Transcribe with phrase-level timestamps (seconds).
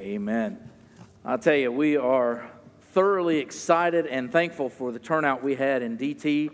[0.00, 0.58] Amen.
[1.26, 2.50] I'll tell you, we are
[2.92, 6.52] thoroughly excited and thankful for the turnout we had in DT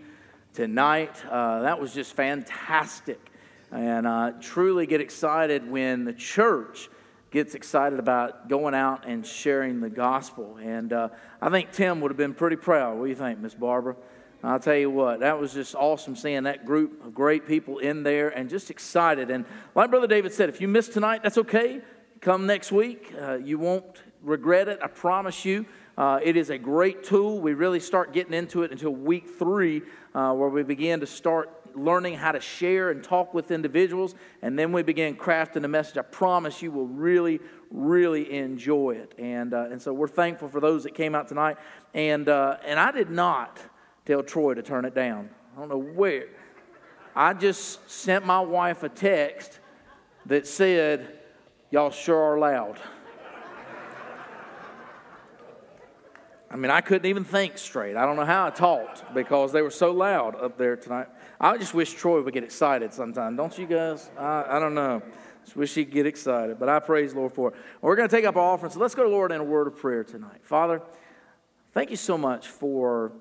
[0.53, 1.15] tonight.
[1.25, 3.31] Uh, that was just fantastic.
[3.71, 6.89] And uh, truly get excited when the church
[7.31, 10.57] gets excited about going out and sharing the gospel.
[10.61, 11.07] And uh,
[11.41, 12.97] I think Tim would have been pretty proud.
[12.97, 13.95] What do you think, Miss Barbara?
[14.43, 18.03] I'll tell you what, that was just awesome seeing that group of great people in
[18.03, 19.31] there and just excited.
[19.31, 21.81] And like Brother David said, if you missed tonight, that's okay.
[22.27, 23.13] Come next week.
[23.17, 25.65] Uh, you won't regret it, I promise you.
[25.97, 27.39] Uh, it is a great tool.
[27.39, 31.49] We really start getting into it until week three, uh, where we begin to start
[31.73, 35.97] learning how to share and talk with individuals, and then we begin crafting a message.
[35.97, 37.39] I promise you will really,
[37.71, 39.13] really enjoy it.
[39.17, 41.55] And, uh, and so we're thankful for those that came out tonight.
[41.93, 43.57] And, uh, and I did not
[44.05, 45.29] tell Troy to turn it down.
[45.55, 46.27] I don't know where.
[47.15, 49.61] I just sent my wife a text
[50.25, 51.16] that said,
[51.69, 52.79] Y'all sure are loud.
[56.49, 57.97] I mean, I couldn't even think straight.
[57.97, 61.07] I don't know how I talked because they were so loud up there tonight.
[61.41, 63.35] I just wish Troy would get excited sometime.
[63.35, 64.09] Don't you guys?
[64.17, 65.01] I, I don't know.
[65.43, 66.57] Just wish he'd get excited.
[66.57, 67.55] But I praise Lord for it.
[67.81, 68.71] We're going to take up our offering.
[68.71, 70.39] So let's go to Lord in a word of prayer tonight.
[70.43, 70.81] Father,
[71.73, 73.11] thank you so much for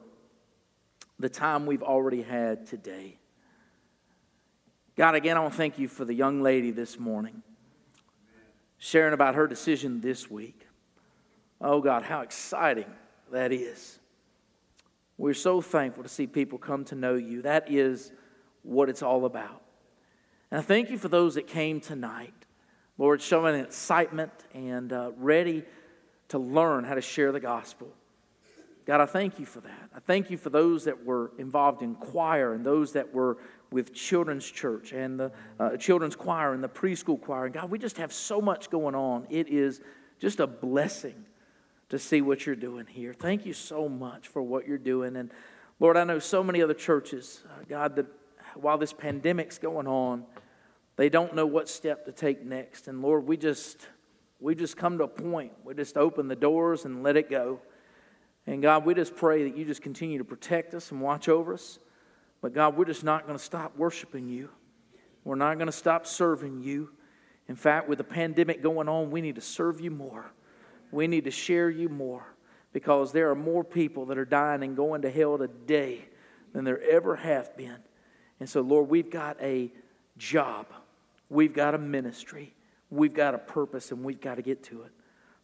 [1.18, 3.18] the time we've already had today.
[4.96, 7.42] God, again, I want to thank you for the young lady this morning
[8.78, 10.66] sharing about her decision this week.
[11.60, 12.90] Oh, God, how exciting
[13.32, 13.98] that is.
[15.18, 17.42] We're so thankful to see people come to know you.
[17.42, 18.12] That is
[18.62, 19.62] what it's all about.
[20.50, 22.34] And I thank you for those that came tonight,
[22.98, 25.64] Lord, showing excitement and uh, ready
[26.28, 27.88] to learn how to share the gospel.
[28.84, 29.90] God, I thank you for that.
[29.94, 33.38] I thank you for those that were involved in choir and those that were
[33.70, 37.46] with children's church and the uh, children's choir and the preschool choir.
[37.46, 39.26] And God, we just have so much going on.
[39.30, 39.80] It is
[40.18, 41.26] just a blessing
[41.88, 43.12] to see what you're doing here.
[43.12, 45.16] Thank you so much for what you're doing.
[45.16, 45.30] And
[45.78, 48.06] Lord, I know so many other churches, uh, God, that
[48.54, 50.24] while this pandemic's going on,
[50.96, 52.88] they don't know what step to take next.
[52.88, 53.86] And Lord, we just
[54.40, 55.52] we just come to a point.
[55.64, 57.60] We just open the doors and let it go.
[58.46, 61.54] And God, we just pray that you just continue to protect us and watch over
[61.54, 61.78] us.
[62.40, 64.50] But God, we're just not going to stop worshiping you.
[65.24, 66.90] We're not going to stop serving you.
[67.48, 70.30] In fact, with the pandemic going on, we need to serve you more.
[70.90, 72.24] We need to share you more
[72.72, 76.04] because there are more people that are dying and going to hell today
[76.52, 77.78] than there ever have been.
[78.38, 79.72] And so, Lord, we've got a
[80.18, 80.66] job,
[81.28, 82.54] we've got a ministry,
[82.90, 84.92] we've got a purpose, and we've got to get to it.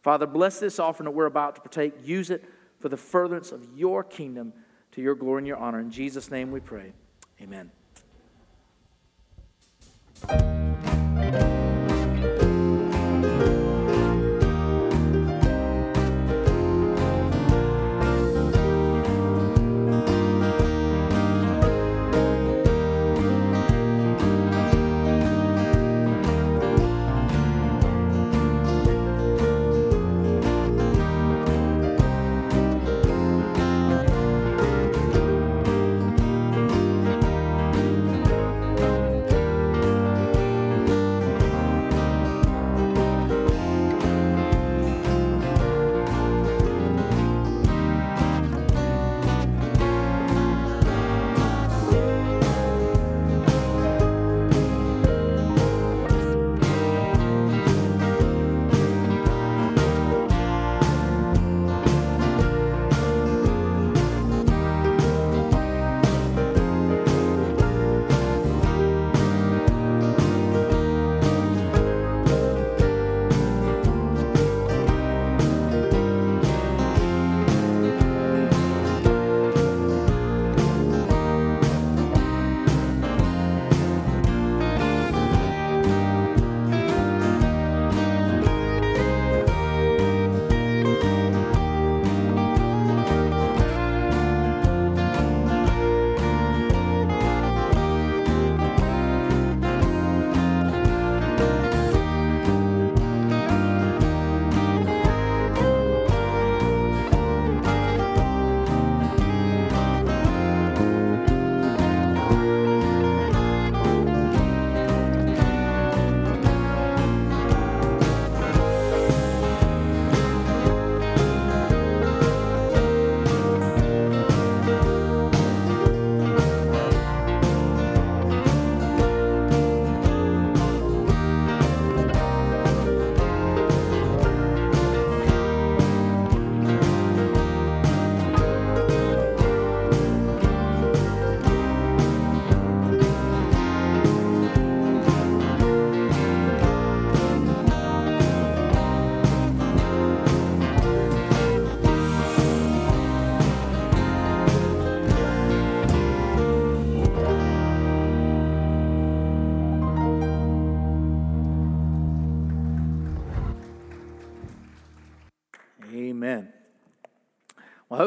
[0.01, 1.93] Father, bless this offering that we're about to partake.
[2.03, 2.43] Use it
[2.79, 4.53] for the furtherance of your kingdom
[4.93, 5.79] to your glory and your honor.
[5.79, 6.93] In Jesus' name we pray.
[7.41, 7.71] Amen.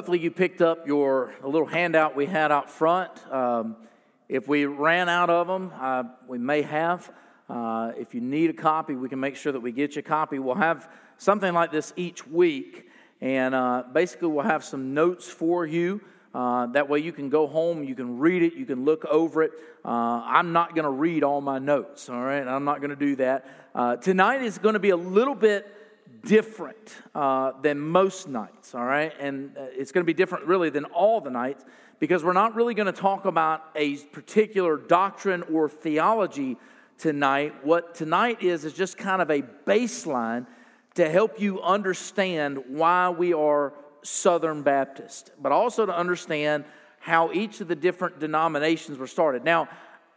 [0.07, 3.11] Hopefully you picked up your little handout we had out front.
[3.29, 3.75] Um,
[4.29, 7.11] if we ran out of them, uh, we may have.
[7.51, 10.03] Uh, if you need a copy, we can make sure that we get you a
[10.05, 10.39] copy.
[10.39, 10.89] We'll have
[11.19, 12.89] something like this each week,
[13.21, 16.01] and uh, basically we'll have some notes for you.
[16.33, 19.43] Uh, that way you can go home, you can read it, you can look over
[19.43, 19.51] it.
[19.85, 22.47] Uh, I'm not going to read all my notes, all right?
[22.47, 23.45] I'm not going to do that.
[23.75, 25.67] Uh, tonight is going to be a little bit
[26.25, 29.13] different uh, than most nights, all right?
[29.19, 31.65] And uh, it's going to be different really than all the nights
[31.99, 36.57] because we're not really going to talk about a particular doctrine or theology
[36.99, 37.65] tonight.
[37.65, 40.47] What tonight is, is just kind of a baseline
[40.95, 43.73] to help you understand why we are
[44.03, 46.65] Southern Baptist, but also to understand
[47.01, 49.45] how each of the different denominations were started.
[49.45, 49.69] Now,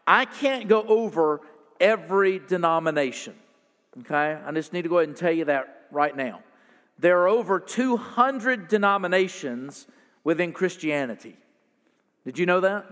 [0.07, 1.41] I can't go over
[1.79, 3.35] every denomination,
[3.99, 4.39] okay?
[4.43, 6.41] I just need to go ahead and tell you that right now.
[6.97, 9.87] There are over 200 denominations
[10.23, 11.37] within Christianity.
[12.25, 12.85] Did you know that?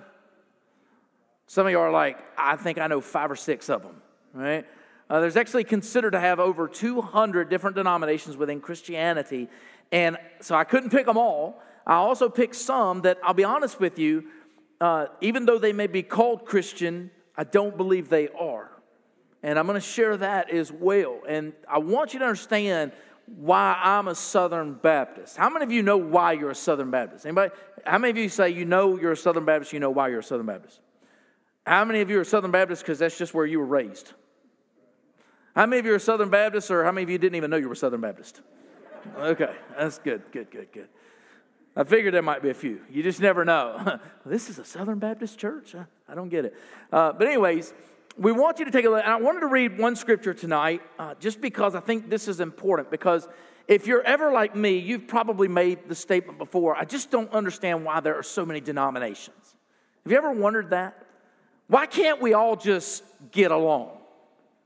[1.48, 4.02] Some of you are like, I think I know five or six of them,
[4.34, 4.66] right?
[5.10, 9.50] Uh, there's actually considered to have over 200 different denominations within Christianity.
[9.92, 11.62] And so I couldn't pick them all.
[11.86, 14.26] I also picked some that, I'll be honest with you,
[14.82, 18.70] uh, even though they may be called Christian, I don't believe they are.
[19.44, 21.20] And I'm going to share that as well.
[21.28, 22.92] And I want you to understand
[23.26, 25.38] why I'm a Southern Baptist.
[25.38, 27.26] How many of you know why you're a Southern Baptist?
[27.26, 27.54] Anybody?
[27.86, 30.20] How many of you say you know you're a Southern Baptist, you know why you're
[30.20, 30.80] a Southern Baptist?
[31.66, 34.14] How many of you are Southern Baptist because that's just where you were raised?
[35.56, 37.58] How many of you are Southern Baptist, or how many of you didn't even know
[37.58, 38.42] you were Southern Baptist?
[39.18, 40.88] Okay, that's good, good, good, good.
[41.76, 42.82] I figured there might be a few.
[42.90, 44.00] You just never know.
[44.26, 45.76] this is a Southern Baptist church?
[46.08, 46.56] I don't get it.
[46.92, 47.74] Uh, but, anyways,
[48.18, 49.04] we want you to take a look.
[49.04, 52.40] And I wanted to read one scripture tonight uh, just because I think this is
[52.40, 52.90] important.
[52.90, 53.28] Because
[53.68, 57.86] if you're ever like me, you've probably made the statement before I just don't understand
[57.86, 59.56] why there are so many denominations.
[60.04, 61.06] Have you ever wondered that?
[61.68, 63.92] Why can't we all just get along?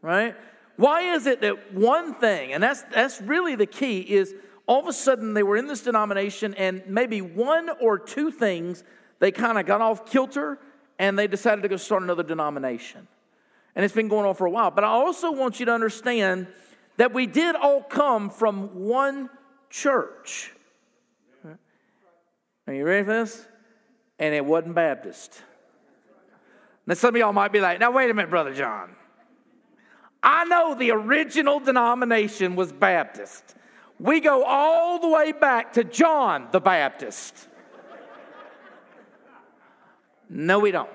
[0.02, 0.36] Right?
[0.78, 4.34] Why is it that one thing, and that's, that's really the key, is
[4.66, 8.84] all of a sudden they were in this denomination and maybe one or two things
[9.20, 10.60] they kind of got off kilter
[10.98, 13.08] and they decided to go start another denomination.
[13.76, 14.72] And it's been going on for a while.
[14.72, 16.48] But I also want you to understand
[16.98, 19.30] that we did all come from one
[19.70, 20.52] church.
[22.68, 23.48] Are you ready for this?
[24.20, 25.42] And it wasn't Baptist.
[26.86, 28.96] Now, some of y'all might be like, now, wait a minute, Brother John.
[30.24, 33.56] I know the original denomination was Baptist.
[34.00, 37.48] We go all the way back to John the Baptist.
[40.30, 40.90] No, we don't.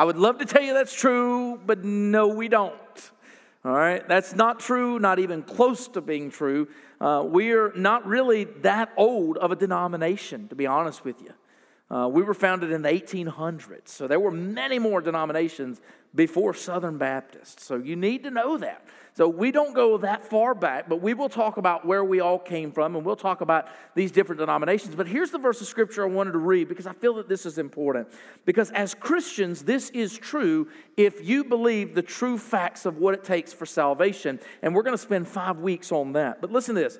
[0.00, 2.72] I would love to tell you that's true, but no, we don't.
[3.66, 6.68] All right, that's not true, not even close to being true.
[6.98, 11.34] Uh, we're not really that old of a denomination, to be honest with you.
[11.94, 15.82] Uh, we were founded in the 1800s, so there were many more denominations
[16.14, 17.62] before Southern Baptists.
[17.62, 18.82] So you need to know that.
[19.20, 22.38] So we don't go that far back, but we will talk about where we all
[22.38, 24.94] came from and we'll talk about these different denominations.
[24.94, 27.44] But here's the verse of scripture I wanted to read because I feel that this
[27.44, 28.08] is important.
[28.46, 33.22] Because as Christians, this is true if you believe the true facts of what it
[33.22, 34.40] takes for salvation.
[34.62, 36.40] And we're going to spend five weeks on that.
[36.40, 36.98] But listen to this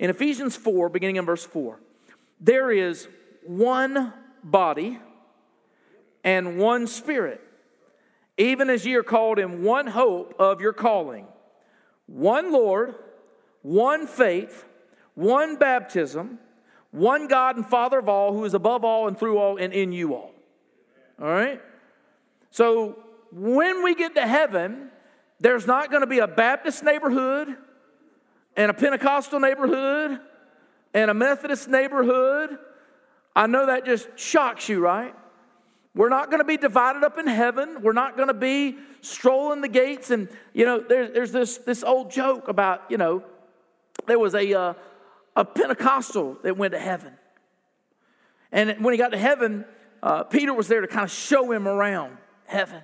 [0.00, 1.78] in Ephesians 4, beginning in verse 4,
[2.40, 3.06] there is
[3.46, 4.12] one
[4.42, 4.98] body
[6.24, 7.40] and one spirit,
[8.36, 11.28] even as ye are called in one hope of your calling
[12.10, 12.96] one Lord,
[13.62, 14.64] one faith,
[15.14, 16.38] one baptism,
[16.90, 19.92] one God and Father of all, who is above all and through all and in
[19.92, 20.34] you all.
[21.20, 21.60] All right?
[22.50, 22.98] So
[23.30, 24.90] when we get to heaven,
[25.38, 27.56] there's not going to be a Baptist neighborhood
[28.56, 30.18] and a Pentecostal neighborhood
[30.92, 32.58] and a Methodist neighborhood.
[33.36, 35.14] I know that just shocks you, right?
[35.94, 37.82] We're not going to be divided up in heaven.
[37.82, 40.10] We're not going to be strolling the gates.
[40.10, 43.24] And, you know, there, there's this, this old joke about, you know,
[44.06, 44.74] there was a, uh,
[45.34, 47.14] a Pentecostal that went to heaven.
[48.52, 49.64] And when he got to heaven,
[50.02, 52.16] uh, Peter was there to kind of show him around
[52.46, 52.82] heaven.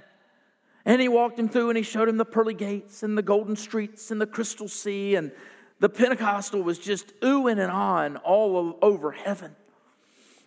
[0.85, 3.57] And he walked him through and he showed him the pearly gates and the golden
[3.57, 5.17] streets and the crystal sea.
[5.17, 5.33] And
[5.81, 9.55] the Pentecostal was just oohing and on all over heaven.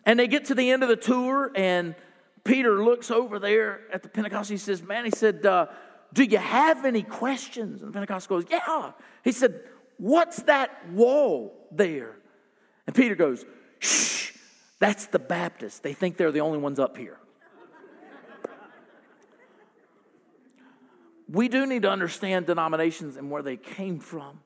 [0.05, 1.95] And they get to the end of the tour and
[2.43, 4.49] Peter looks over there at the Pentecost.
[4.49, 5.67] He says, Man, he said, uh,
[6.13, 7.81] Do you have any questions?
[7.81, 8.91] And the Pentecost goes, Yeah.
[9.23, 9.61] He said,
[9.97, 12.15] What's that wall there?
[12.87, 13.45] And Peter goes,
[13.79, 14.31] Shh,
[14.79, 15.79] that's the Baptists.
[15.79, 17.17] They think they're the only ones up here.
[21.31, 24.39] we do need to understand denominations and where they came from.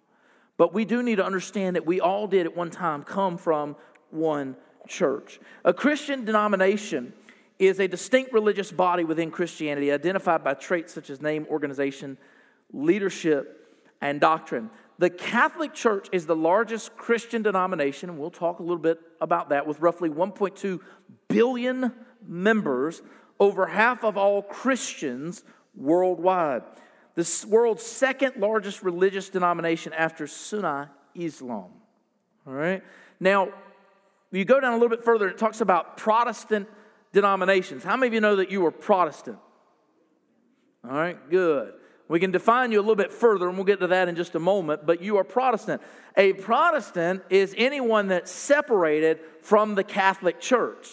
[0.57, 3.75] But we do need to understand that we all did at one time come from
[4.11, 4.55] one
[4.87, 5.39] church.
[5.63, 7.13] A Christian denomination
[7.59, 12.17] is a distinct religious body within Christianity identified by traits such as name, organization,
[12.71, 14.69] leadership, and doctrine.
[14.99, 19.49] The Catholic Church is the largest Christian denomination, and we'll talk a little bit about
[19.49, 20.79] that, with roughly 1.2
[21.27, 21.93] billion
[22.25, 23.01] members,
[23.39, 25.43] over half of all Christians
[25.75, 26.63] worldwide.
[27.15, 31.71] The world's second largest religious denomination after Sunni Islam.
[32.45, 32.83] All right?
[33.19, 33.49] Now,
[34.31, 36.67] you go down a little bit further, it talks about Protestant
[37.13, 37.83] denominations.
[37.83, 39.37] How many of you know that you were Protestant?
[40.83, 41.73] All right, good.
[42.09, 44.35] We can define you a little bit further, and we'll get to that in just
[44.35, 45.81] a moment, but you are Protestant.
[46.17, 50.87] A Protestant is anyone that's separated from the Catholic Church.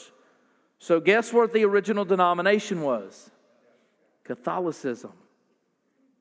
[0.79, 3.31] So, guess what the original denomination was?
[4.25, 5.13] Catholicism.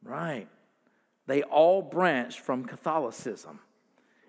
[0.03, 0.47] Right.
[1.27, 3.59] They all branched from Catholicism.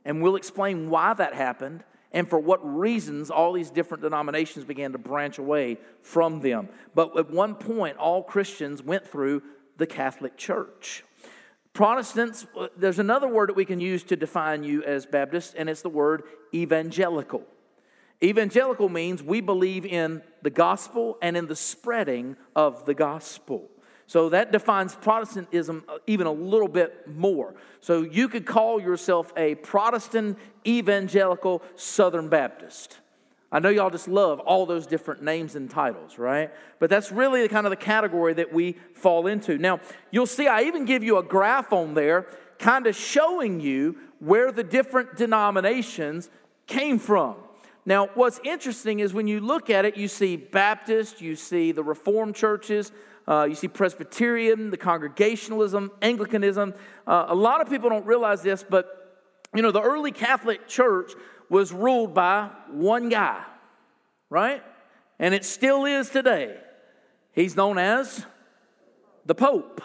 [0.04, 4.92] And we'll explain why that happened and for what reasons all these different denominations began
[4.92, 6.68] to branch away from them.
[6.94, 9.42] But at one point, all Christians went through
[9.76, 11.04] the Catholic Church.
[11.72, 15.70] Protestants, uh, there's another word that we can use to define you as Baptists, and
[15.70, 17.44] it's the word evangelical.
[18.22, 23.69] Evangelical means we believe in the gospel and in the spreading of the gospel.
[24.10, 27.54] So that defines Protestantism uh, even a little bit more.
[27.78, 30.36] So you could call yourself a Protestant
[30.66, 32.98] evangelical Southern Baptist.
[33.52, 36.50] I know y'all just love all those different names and titles, right?
[36.80, 39.58] But that's really the kind of the category that we fall into.
[39.58, 39.78] Now,
[40.10, 42.26] you'll see I even give you a graph on there
[42.58, 46.30] kind of showing you where the different denominations
[46.66, 47.36] came from.
[47.86, 51.82] Now, what's interesting is when you look at it, you see Baptist, you see the
[51.82, 52.92] Reformed churches,
[53.26, 56.74] uh, you see Presbyterian, the Congregationalism, Anglicanism.
[57.06, 58.96] Uh, a lot of people don't realize this, but
[59.54, 61.12] you know, the early Catholic Church
[61.48, 63.42] was ruled by one guy,
[64.28, 64.62] right?
[65.18, 66.56] And it still is today.
[67.32, 68.24] He's known as
[69.26, 69.82] the Pope,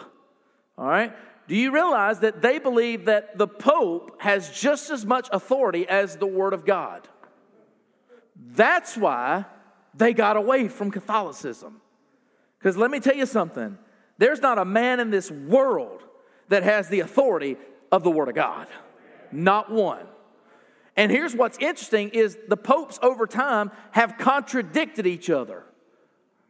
[0.76, 1.12] all right?
[1.48, 6.16] Do you realize that they believe that the Pope has just as much authority as
[6.16, 7.08] the Word of God?
[8.36, 9.46] That's why
[9.94, 11.80] they got away from Catholicism.
[12.58, 13.78] Because let me tell you something
[14.18, 16.02] there's not a man in this world
[16.48, 17.56] that has the authority
[17.92, 18.66] of the Word of God.
[19.32, 20.06] Not one.
[20.96, 25.64] And here's what's interesting is the popes over time have contradicted each other.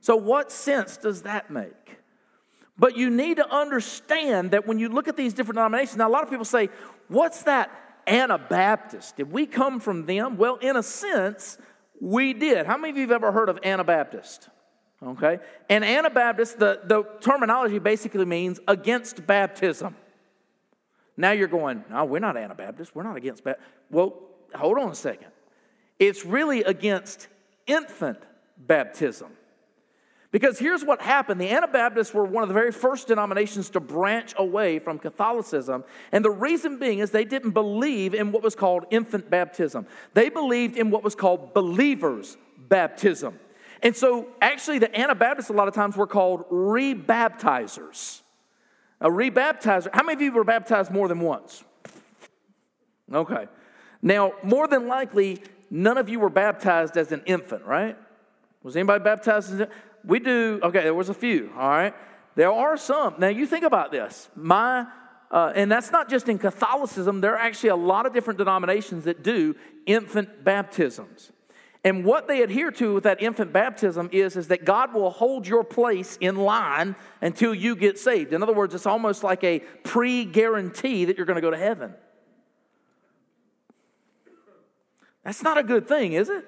[0.01, 1.99] So what sense does that make?
[2.79, 6.11] But you need to understand that when you look at these different denominations, now a
[6.11, 6.69] lot of people say,
[7.09, 7.71] what's that
[8.07, 9.17] Anabaptist?
[9.17, 10.37] Did we come from them?
[10.37, 11.59] Well, in a sense,
[12.01, 12.67] we did.
[12.67, 14.49] How many of you have ever heard of Anabaptist?
[15.03, 15.39] Okay?
[15.69, 19.97] And Anabaptist, the, the terminology basically means against baptism.
[21.17, 22.95] Now you're going, no, we're not Anabaptist.
[22.95, 23.69] We're not against baptism.
[23.91, 24.15] Well,
[24.55, 25.29] hold on a second.
[25.99, 27.29] It's really against
[27.67, 28.19] infant
[28.59, 29.31] baptism.
[30.37, 34.35] Because here's what happened the Anabaptists were one of the very first denominations to branch
[34.37, 35.83] away from Catholicism.
[36.13, 40.29] And the reason being is they didn't believe in what was called infant baptism, they
[40.29, 43.41] believed in what was called believers' baptism.
[43.83, 48.21] And so, actually, the Anabaptists a lot of times were called rebaptizers.
[49.01, 49.89] A rebaptizer.
[49.95, 51.65] How many of you were baptized more than once?
[53.11, 53.47] Okay.
[54.03, 57.97] Now, more than likely, none of you were baptized as an infant, right?
[58.63, 59.63] Was anybody baptized
[60.07, 61.95] We do, okay, there was a few, all right?
[62.37, 63.17] There are some.
[63.19, 64.31] Now, you think about this.
[64.37, 64.87] My,
[65.31, 69.05] uh, and that's not just in Catholicism, there are actually a lot of different denominations
[69.05, 71.33] that do infant baptisms.
[71.83, 75.47] And what they adhere to with that infant baptism is, is that God will hold
[75.47, 78.33] your place in line until you get saved.
[78.33, 81.57] In other words, it's almost like a pre guarantee that you're going to go to
[81.57, 81.95] heaven.
[85.25, 86.45] That's not a good thing, is it?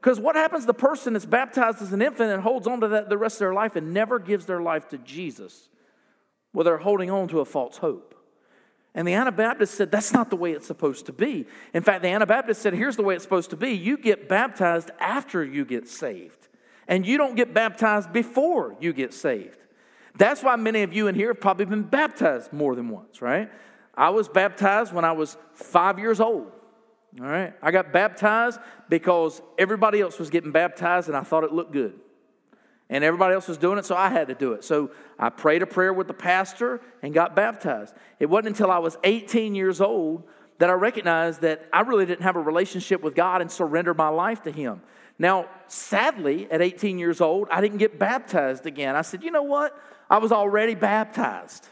[0.00, 3.08] Because what happens the person that's baptized as an infant and holds on to that
[3.08, 5.68] the rest of their life and never gives their life to Jesus?
[6.52, 8.14] Well, they're holding on to a false hope.
[8.94, 11.46] And the Anabaptist said, that's not the way it's supposed to be.
[11.74, 14.90] In fact, the Anabaptist said, here's the way it's supposed to be you get baptized
[14.98, 16.48] after you get saved,
[16.86, 19.58] and you don't get baptized before you get saved.
[20.16, 23.50] That's why many of you in here have probably been baptized more than once, right?
[23.94, 26.50] I was baptized when I was five years old.
[27.20, 27.54] All right.
[27.62, 31.98] I got baptized because everybody else was getting baptized and I thought it looked good
[32.90, 34.64] and everybody else was doing it, so I had to do it.
[34.64, 37.94] So I prayed a prayer with the pastor and got baptized.
[38.18, 40.24] It wasn't until I was 18 years old
[40.58, 44.08] that I recognized that I really didn't have a relationship with God and surrendered my
[44.08, 44.80] life to Him.
[45.18, 48.96] Now, sadly, at 18 years old, I didn't get baptized again.
[48.96, 49.78] I said, you know what?
[50.08, 51.68] I was already baptized.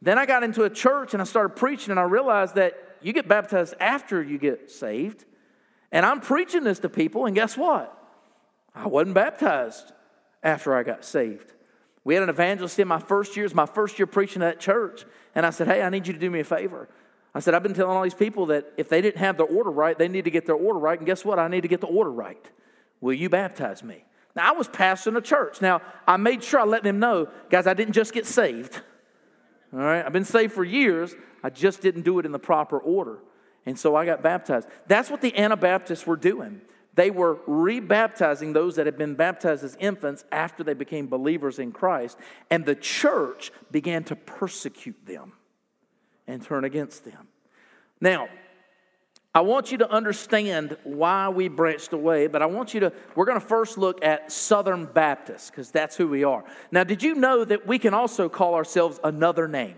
[0.00, 3.12] Then I got into a church and I started preaching, and I realized that you
[3.12, 5.24] get baptized after you get saved.
[5.92, 7.96] And I'm preaching this to people, and guess what?
[8.74, 9.92] I wasn't baptized
[10.42, 11.52] after I got saved.
[12.04, 15.04] We had an evangelist in my first year, my first year preaching at church,
[15.34, 16.88] and I said, Hey, I need you to do me a favor.
[17.34, 19.70] I said, I've been telling all these people that if they didn't have their order
[19.70, 20.98] right, they need to get their order right.
[20.98, 21.38] And guess what?
[21.38, 22.44] I need to get the order right.
[23.00, 24.04] Will you baptize me?
[24.34, 25.60] Now, I was pastoring a church.
[25.60, 28.80] Now, I made sure I let them know, guys, I didn't just get saved.
[29.72, 31.14] All right, I've been saved for years.
[31.42, 33.18] I just didn't do it in the proper order.
[33.66, 34.68] And so I got baptized.
[34.86, 36.62] That's what the Anabaptists were doing.
[36.94, 41.70] They were rebaptizing those that had been baptized as infants after they became believers in
[41.72, 42.18] Christ.
[42.50, 45.32] And the church began to persecute them
[46.26, 47.28] and turn against them.
[48.00, 48.28] Now,
[49.32, 53.26] I want you to understand why we branched away, but I want you to, we're
[53.26, 56.44] going to first look at Southern Baptists because that's who we are.
[56.72, 59.76] Now, did you know that we can also call ourselves another name?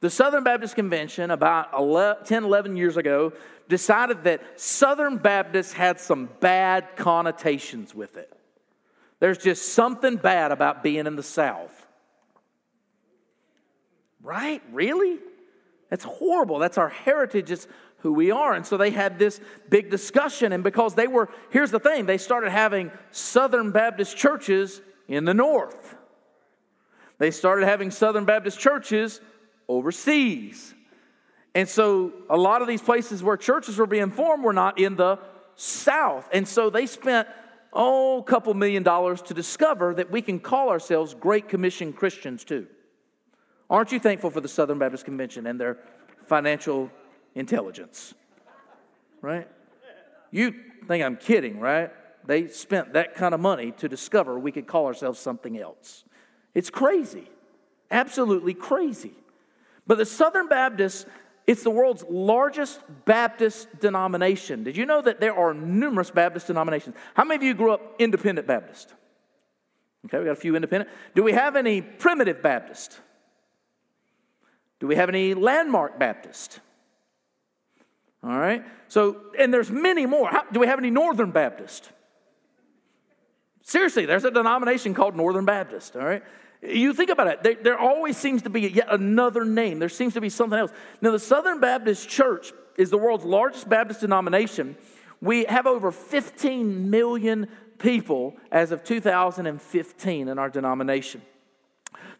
[0.00, 3.34] The Southern Baptist Convention, about 10, 11 years ago,
[3.68, 8.32] decided that Southern Baptists had some bad connotations with it.
[9.20, 11.86] There's just something bad about being in the South.
[14.22, 14.62] Right?
[14.72, 15.18] Really?
[15.90, 16.58] That's horrible.
[16.58, 17.50] That's our heritage.
[17.50, 17.66] It's
[17.98, 18.54] who we are.
[18.54, 20.52] And so they had this big discussion.
[20.52, 25.34] And because they were, here's the thing, they started having Southern Baptist churches in the
[25.34, 25.96] North.
[27.18, 29.20] They started having Southern Baptist churches
[29.68, 30.74] overseas.
[31.54, 34.96] And so a lot of these places where churches were being formed were not in
[34.96, 35.18] the
[35.56, 36.28] South.
[36.32, 37.26] And so they spent,
[37.72, 42.44] oh, a couple million dollars to discover that we can call ourselves Great Commission Christians
[42.44, 42.68] too.
[43.68, 45.78] Aren't you thankful for the Southern Baptist Convention and their
[46.26, 46.90] financial
[47.38, 48.14] intelligence?
[49.22, 49.48] Right?
[50.30, 50.54] You
[50.86, 51.90] think I'm kidding, right?
[52.26, 56.04] They spent that kind of money to discover we could call ourselves something else.
[56.54, 57.28] It's crazy.
[57.90, 59.12] Absolutely crazy.
[59.86, 61.06] But the Southern Baptists,
[61.46, 64.64] it's the world's largest Baptist denomination.
[64.64, 66.94] Did you know that there are numerous Baptist denominations?
[67.14, 68.92] How many of you grew up independent Baptist?
[70.04, 70.90] Okay, we got a few independent.
[71.14, 73.00] Do we have any primitive Baptist?
[74.80, 76.60] Do we have any landmark Baptist?
[78.22, 78.64] All right.
[78.88, 80.28] So, and there's many more.
[80.28, 81.90] How, do we have any Northern Baptist?
[83.62, 85.94] Seriously, there's a denomination called Northern Baptist.
[85.94, 86.22] All right.
[86.62, 89.78] You think about it, there, there, always seems to be yet another name.
[89.78, 90.72] There seems to be something else.
[91.00, 94.76] Now, the Southern Baptist Church is the world's largest Baptist denomination.
[95.20, 101.22] We have over 15 million people as of 2015 in our denomination.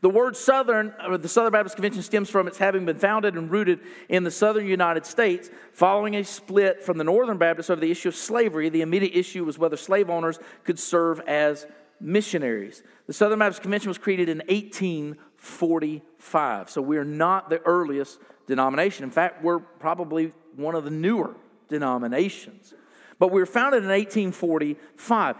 [0.01, 3.51] The word Southern, uh, the Southern Baptist Convention stems from its having been founded and
[3.51, 5.51] rooted in the Southern United States.
[5.73, 9.45] Following a split from the Northern Baptists over the issue of slavery, the immediate issue
[9.45, 11.67] was whether slave owners could serve as
[12.01, 12.85] missionaries.
[13.09, 19.03] The Southern Baptist Convention was created in 1845, so we're not the earliest denomination.
[19.03, 21.35] In fact, we're probably one of the newer
[21.69, 22.73] denominations.
[23.19, 25.37] But we were founded in 1845.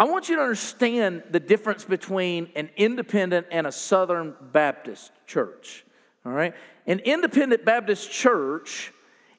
[0.00, 5.84] I want you to understand the difference between an independent and a Southern Baptist church.
[6.24, 6.54] All right?
[6.86, 8.94] An independent Baptist church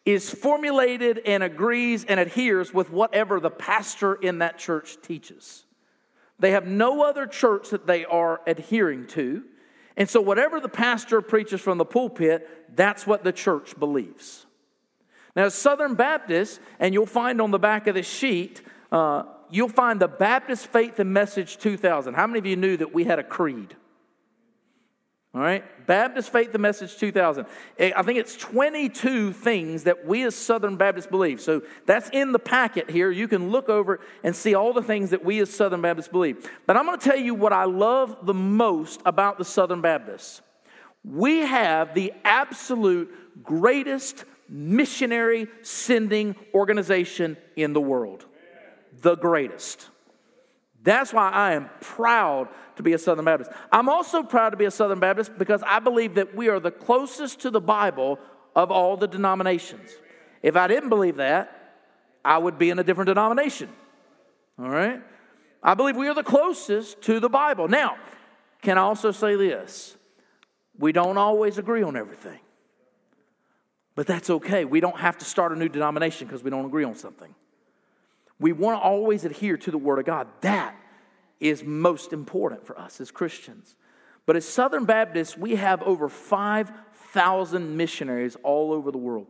[0.06, 5.63] is formulated and agrees and adheres with whatever the pastor in that church teaches.
[6.38, 9.43] They have no other church that they are adhering to.
[9.97, 14.45] And so, whatever the pastor preaches from the pulpit, that's what the church believes.
[15.36, 20.00] Now, Southern Baptists, and you'll find on the back of the sheet, uh, you'll find
[20.00, 22.14] the Baptist Faith and Message 2000.
[22.14, 23.76] How many of you knew that we had a creed?
[25.34, 27.46] All right, Baptist Faith and Message 2000.
[27.80, 31.40] Eh, I think it's 22 things that we as Southern Baptists believe.
[31.40, 33.10] So that's in the packet here.
[33.12, 36.50] You can look over and see all the things that we as Southern Baptists believe.
[36.68, 40.42] But I'm going to tell you what I love the most about the Southern Baptists.
[41.06, 48.26] We have the absolute greatest missionary sending organization in the world
[49.01, 49.89] the greatest.
[50.84, 53.51] That's why I am proud to be a Southern Baptist.
[53.71, 56.71] I'm also proud to be a Southern Baptist because I believe that we are the
[56.71, 58.19] closest to the Bible
[58.56, 59.91] of all the denominations.
[60.41, 61.58] If I didn't believe that,
[62.25, 63.69] I would be in a different denomination.
[64.60, 65.01] All right?
[65.62, 67.67] I believe we are the closest to the Bible.
[67.67, 67.97] Now,
[68.62, 69.95] can I also say this?
[70.77, 72.39] We don't always agree on everything.
[73.93, 74.65] But that's okay.
[74.65, 77.34] We don't have to start a new denomination because we don't agree on something.
[78.41, 80.27] We want to always adhere to the Word of God.
[80.41, 80.75] That
[81.39, 83.75] is most important for us as Christians.
[84.25, 89.27] But as Southern Baptists, we have over 5,000 missionaries all over the world.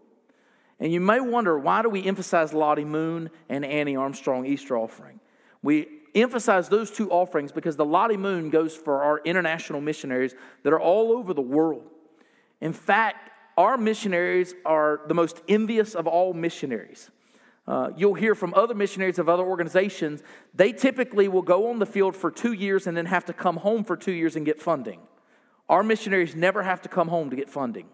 [0.79, 5.19] And you may wonder why do we emphasize Lottie Moon and Annie Armstrong Easter offering?
[5.61, 10.73] We emphasize those two offerings because the Lottie Moon goes for our international missionaries that
[10.73, 11.83] are all over the world.
[12.61, 17.11] In fact, our missionaries are the most envious of all missionaries.
[17.71, 20.21] Uh, you'll hear from other missionaries of other organizations,
[20.53, 23.55] they typically will go on the field for two years and then have to come
[23.55, 24.99] home for two years and get funding.
[25.69, 27.87] Our missionaries never have to come home to get funding.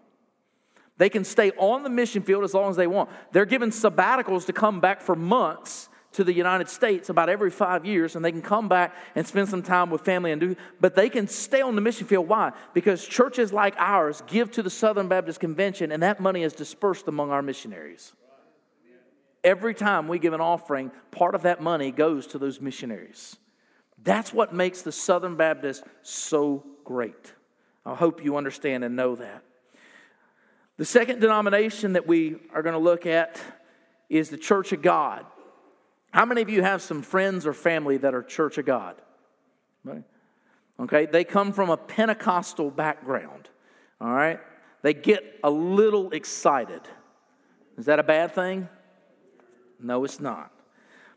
[0.96, 3.08] They can stay on the mission field as long as they want.
[3.30, 7.86] They're given sabbaticals to come back for months to the United States about every five
[7.86, 10.96] years, and they can come back and spend some time with family and do, but
[10.96, 12.26] they can stay on the mission field.
[12.26, 12.50] Why?
[12.74, 17.06] Because churches like ours give to the Southern Baptist Convention, and that money is dispersed
[17.06, 18.12] among our missionaries.
[19.44, 23.36] Every time we give an offering, part of that money goes to those missionaries.
[24.02, 27.34] That's what makes the Southern Baptist so great.
[27.84, 29.42] I hope you understand and know that.
[30.76, 33.40] The second denomination that we are going to look at
[34.08, 35.24] is the Church of God.
[36.10, 38.96] How many of you have some friends or family that are Church of God?
[40.80, 43.48] Okay, they come from a Pentecostal background.
[44.00, 44.38] All right,
[44.82, 46.82] they get a little excited.
[47.76, 48.68] Is that a bad thing?
[49.80, 50.52] No, it's not.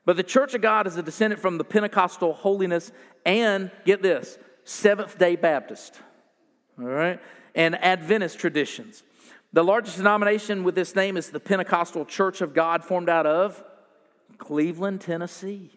[0.06, 2.91] But the Church of God is a descendant from the Pentecostal holiness
[3.26, 6.00] and, get this, Seventh day Baptist,
[6.80, 7.19] all right,
[7.56, 9.04] and Adventist traditions.
[9.54, 13.63] The largest denomination with this name is the Pentecostal Church of God, formed out of
[14.38, 15.71] Cleveland, Tennessee,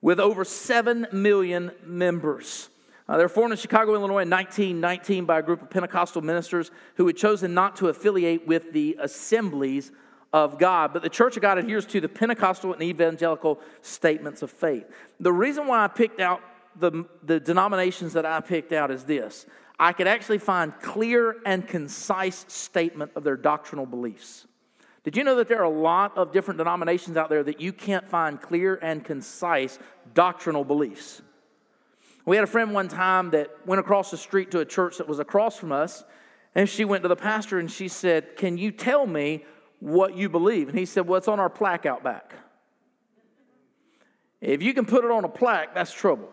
[0.00, 2.68] with over 7 million members.
[3.08, 6.70] Uh, they were formed in Chicago, Illinois in 1919 by a group of Pentecostal ministers
[6.96, 9.90] who had chosen not to affiliate with the assemblies
[10.32, 14.50] of God, but the Church of God adheres to the Pentecostal and evangelical statements of
[14.50, 14.84] faith.
[15.18, 16.40] The reason why I picked out
[16.76, 19.46] the, the denominations that I picked out is this
[19.78, 24.46] I could actually find clear and concise statement of their doctrinal beliefs.
[25.02, 27.72] Did you know that there are a lot of different denominations out there that you
[27.72, 29.78] can't find clear and concise
[30.12, 31.22] doctrinal beliefs?
[32.26, 35.08] We had a friend one time that went across the street to a church that
[35.08, 36.04] was across from us,
[36.54, 39.44] and she went to the pastor and she said, Can you tell me
[39.80, 40.68] what you believe.
[40.68, 42.34] And he said, Well, it's on our plaque out back.
[44.40, 46.30] If you can put it on a plaque, that's trouble.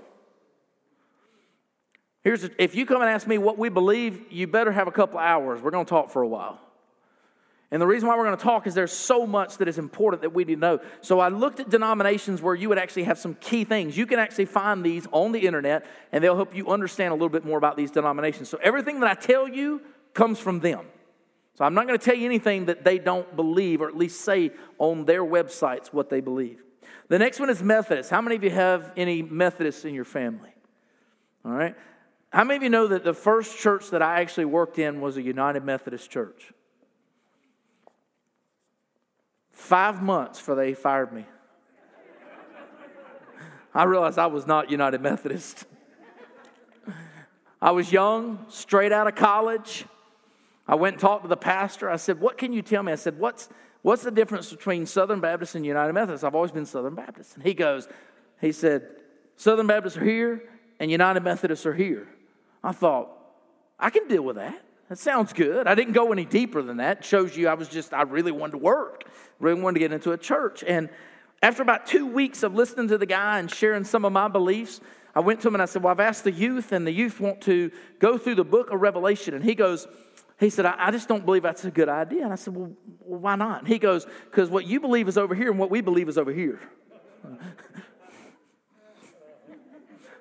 [2.24, 4.92] Here's a, if you come and ask me what we believe, you better have a
[4.92, 5.62] couple hours.
[5.62, 6.60] We're going to talk for a while.
[7.70, 10.22] And the reason why we're going to talk is there's so much that is important
[10.22, 10.80] that we need to know.
[11.02, 13.98] So I looked at denominations where you would actually have some key things.
[13.98, 17.30] You can actually find these on the internet, and they'll help you understand a little
[17.30, 18.48] bit more about these denominations.
[18.48, 19.82] So everything that I tell you
[20.14, 20.86] comes from them.
[21.58, 24.22] So I'm not going to tell you anything that they don't believe, or at least
[24.22, 26.62] say on their websites what they believe.
[27.08, 28.12] The next one is Methodist.
[28.12, 30.54] How many of you have any Methodists in your family?
[31.44, 31.76] All right.
[32.30, 35.18] How many of you know that the first church that I actually worked in was
[35.18, 36.54] a United Methodist church?
[39.50, 41.26] Five months for they fired me.
[43.74, 45.66] I realized I was not United Methodist.
[47.60, 49.86] I was young, straight out of college.
[50.68, 51.90] I went and talked to the pastor.
[51.90, 52.92] I said, What can you tell me?
[52.92, 53.50] I said, What's,
[53.82, 56.24] what's the difference between Southern Baptist and United Methodist?
[56.24, 57.36] I've always been Southern Baptist.
[57.36, 57.88] And he goes,
[58.42, 58.88] He said,
[59.38, 60.44] Southern Baptists are here
[60.80, 62.08] and United Methodists are here.
[62.64, 63.10] I thought,
[63.80, 64.64] I can deal with that.
[64.90, 65.68] That sounds good.
[65.68, 67.00] I didn't go any deeper than that.
[67.00, 69.04] It shows you I was just, I really wanted to work,
[69.40, 70.64] really wanted to get into a church.
[70.66, 70.90] And
[71.42, 74.80] after about two weeks of listening to the guy and sharing some of my beliefs,
[75.14, 77.20] I went to him and I said, Well, I've asked the youth, and the youth
[77.20, 79.34] want to go through the book of Revelation.
[79.34, 79.88] And he goes,
[80.40, 82.24] he said, I, I, just don't believe that's a good idea.
[82.24, 83.60] And I said, Well, why not?
[83.60, 86.18] And he goes, Because what you believe is over here, and what we believe is
[86.18, 86.60] over here.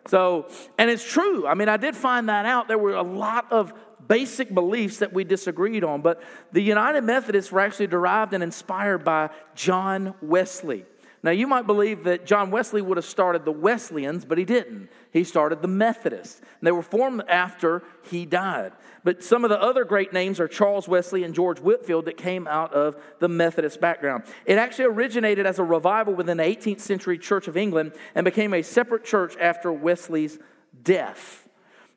[0.07, 0.49] so,
[0.79, 1.47] and it's true.
[1.47, 2.67] I mean, I did find that out.
[2.69, 3.75] There were a lot of
[4.09, 9.05] basic beliefs that we disagreed on, but the United Methodists were actually derived and inspired
[9.05, 10.87] by John Wesley.
[11.23, 14.89] Now, you might believe that John Wesley would have started the Wesleyans, but he didn't.
[15.17, 16.41] He started the Methodists.
[16.41, 18.73] And they were formed after he died.
[19.03, 22.47] But some of the other great names are Charles Wesley and George Whitefield that came
[22.47, 24.25] out of the Methodist background.
[24.45, 28.53] It actually originated as a revival within the 18th century Church of England and became
[28.53, 30.39] a separate church after Wesley's
[30.83, 31.49] death.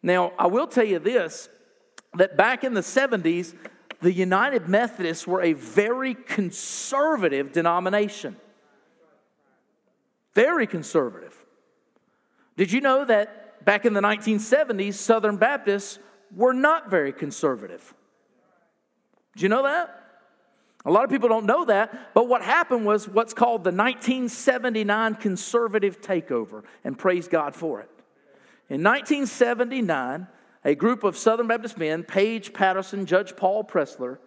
[0.02, 1.50] Now, I will tell you this
[2.16, 3.54] that back in the 70s,
[4.02, 8.38] the United Methodists were a very conservative denomination.
[10.34, 11.38] Very conservative.
[12.60, 15.98] Did you know that back in the 1970s, Southern Baptists
[16.36, 17.94] were not very conservative?
[19.34, 19.96] Did you know that?
[20.84, 25.16] A lot of people don't know that, but what happened was what's called the 1979
[25.16, 27.90] conservative takeover, and praise God for it.
[28.68, 30.28] In 1979,
[30.66, 34.18] a group of Southern Baptist men, Page Patterson, Judge Paul Pressler,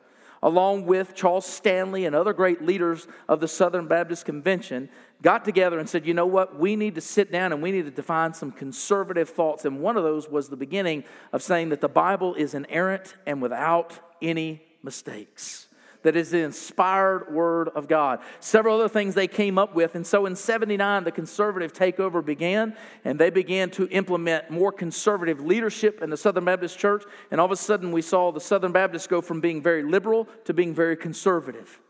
[0.42, 4.88] along with Charles Stanley and other great leaders of the Southern Baptist Convention,
[5.22, 7.84] got together and said, you know what, we need to sit down and we need
[7.84, 9.64] to define some conservative thoughts.
[9.64, 13.40] And one of those was the beginning of saying that the Bible is inerrant and
[13.40, 15.68] without any mistakes
[16.02, 18.20] that is the inspired word of God.
[18.40, 19.94] Several other things they came up with.
[19.94, 25.40] And so in 79, the conservative takeover began, and they began to implement more conservative
[25.40, 27.04] leadership in the Southern Baptist Church.
[27.30, 30.28] And all of a sudden, we saw the Southern Baptists go from being very liberal
[30.44, 31.80] to being very conservative.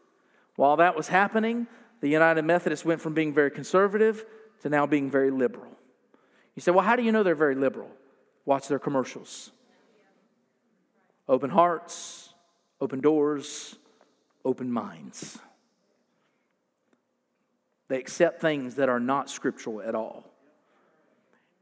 [0.57, 1.67] While that was happening,
[2.01, 4.25] the United Methodists went from being very conservative
[4.63, 5.71] to now being very liberal.
[6.55, 7.91] You say, well, how do you know they're very liberal?
[8.45, 9.51] Watch their commercials.
[11.29, 12.35] Open hearts,
[12.81, 13.79] open doors,
[14.45, 15.39] open minds.
[17.89, 20.25] They accept things that are not scriptural at all.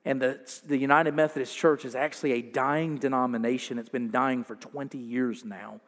[0.05, 3.79] And the, the United Methodist Church is actually a dying denomination.
[3.79, 5.81] It's been dying for 20 years now,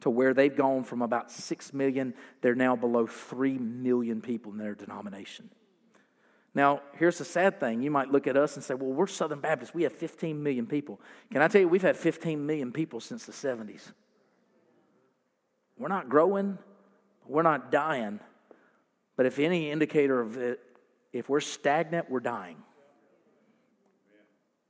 [0.00, 4.58] to where they've gone from about 6 million, they're now below 3 million people in
[4.58, 5.50] their denomination.
[6.54, 7.82] Now, here's the sad thing.
[7.82, 9.74] You might look at us and say, well, we're Southern Baptists.
[9.74, 11.00] We have 15 million people.
[11.30, 13.92] Can I tell you, we've had 15 million people since the 70s.
[15.78, 16.58] We're not growing,
[17.26, 18.20] we're not dying.
[19.16, 20.60] But if any indicator of it,
[21.12, 22.56] if we're stagnant, we're dying.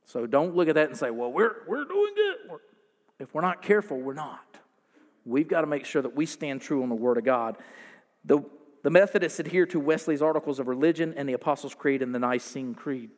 [0.05, 2.59] So don't look at that and say, well, we're, we're doing good.
[3.19, 4.39] If we're not careful, we're not.
[5.25, 7.57] We've got to make sure that we stand true on the Word of God.
[8.25, 8.39] The,
[8.81, 12.73] the Methodists adhere to Wesley's Articles of Religion and the Apostles' Creed and the Nicene
[12.73, 13.11] Creed.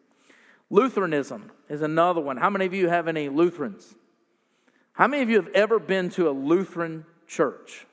[0.70, 2.38] Lutheranism is another one.
[2.38, 3.96] How many of you have any Lutherans?
[4.94, 7.88] How many of you have ever been to a Lutheran church.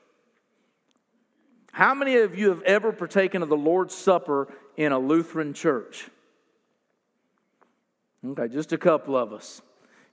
[1.71, 6.09] How many of you have ever partaken of the Lord's Supper in a Lutheran church?
[8.27, 9.61] Okay, just a couple of us.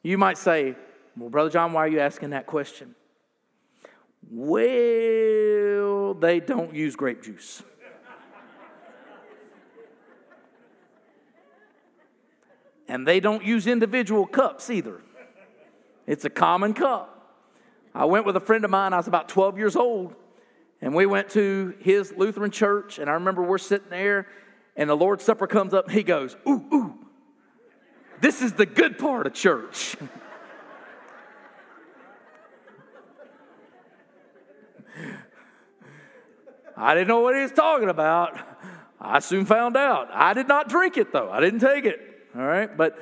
[0.04, 0.76] You might say,
[1.16, 2.94] Well, Brother John, why are you asking that question?
[4.30, 7.64] Well, they don't use grape juice.
[12.88, 15.00] and they don't use individual cups either.
[16.06, 17.15] It's a common cup.
[17.96, 20.14] I went with a friend of mine, I was about 12 years old,
[20.82, 22.98] and we went to his Lutheran church.
[22.98, 24.26] And I remember we're sitting there,
[24.76, 26.94] and the Lord's Supper comes up, and he goes, Ooh, ooh,
[28.20, 29.96] this is the good part of church.
[36.76, 38.38] I didn't know what he was talking about.
[39.00, 40.10] I soon found out.
[40.12, 41.30] I did not drink it though.
[41.30, 41.98] I didn't take it.
[42.36, 42.98] All right, but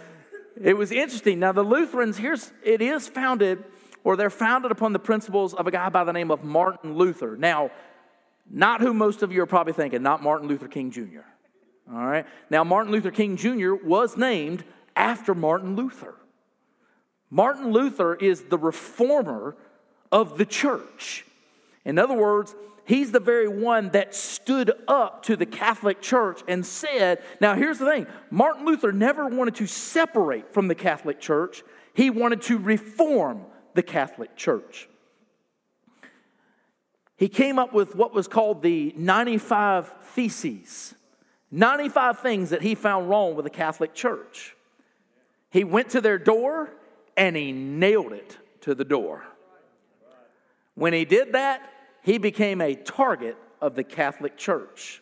[0.62, 1.40] it was interesting.
[1.40, 3.64] Now the Lutherans here's it is founded
[4.04, 7.36] or they're founded upon the principles of a guy by the name of Martin Luther.
[7.36, 7.70] Now,
[8.48, 11.20] not who most of you are probably thinking, not Martin Luther King Jr.
[11.90, 12.26] All right?
[12.50, 13.74] Now, Martin Luther King Jr.
[13.74, 14.64] was named
[14.94, 16.14] after Martin Luther.
[17.30, 19.56] Martin Luther is the reformer
[20.12, 21.24] of the church.
[21.84, 26.64] In other words, he's the very one that stood up to the Catholic Church and
[26.64, 31.62] said, Now, here's the thing Martin Luther never wanted to separate from the Catholic Church,
[31.94, 34.88] he wanted to reform the Catholic Church.
[37.16, 40.94] He came up with what was called the 95 Theses
[41.54, 44.56] 95 things that he found wrong with the Catholic Church.
[45.50, 46.70] He went to their door
[47.16, 49.22] and he nailed it to the door.
[50.74, 51.70] When he did that,
[52.02, 55.00] he became a target of the Catholic Church.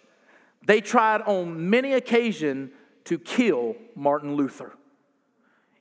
[0.66, 2.72] They tried on many occasions
[3.04, 4.74] to kill Martin Luther.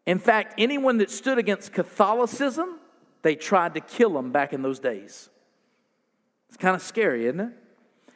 [0.05, 2.79] In fact, anyone that stood against Catholicism
[3.21, 5.29] they tried to kill him back in those days.
[6.49, 7.53] It's kind of scary, isn't it?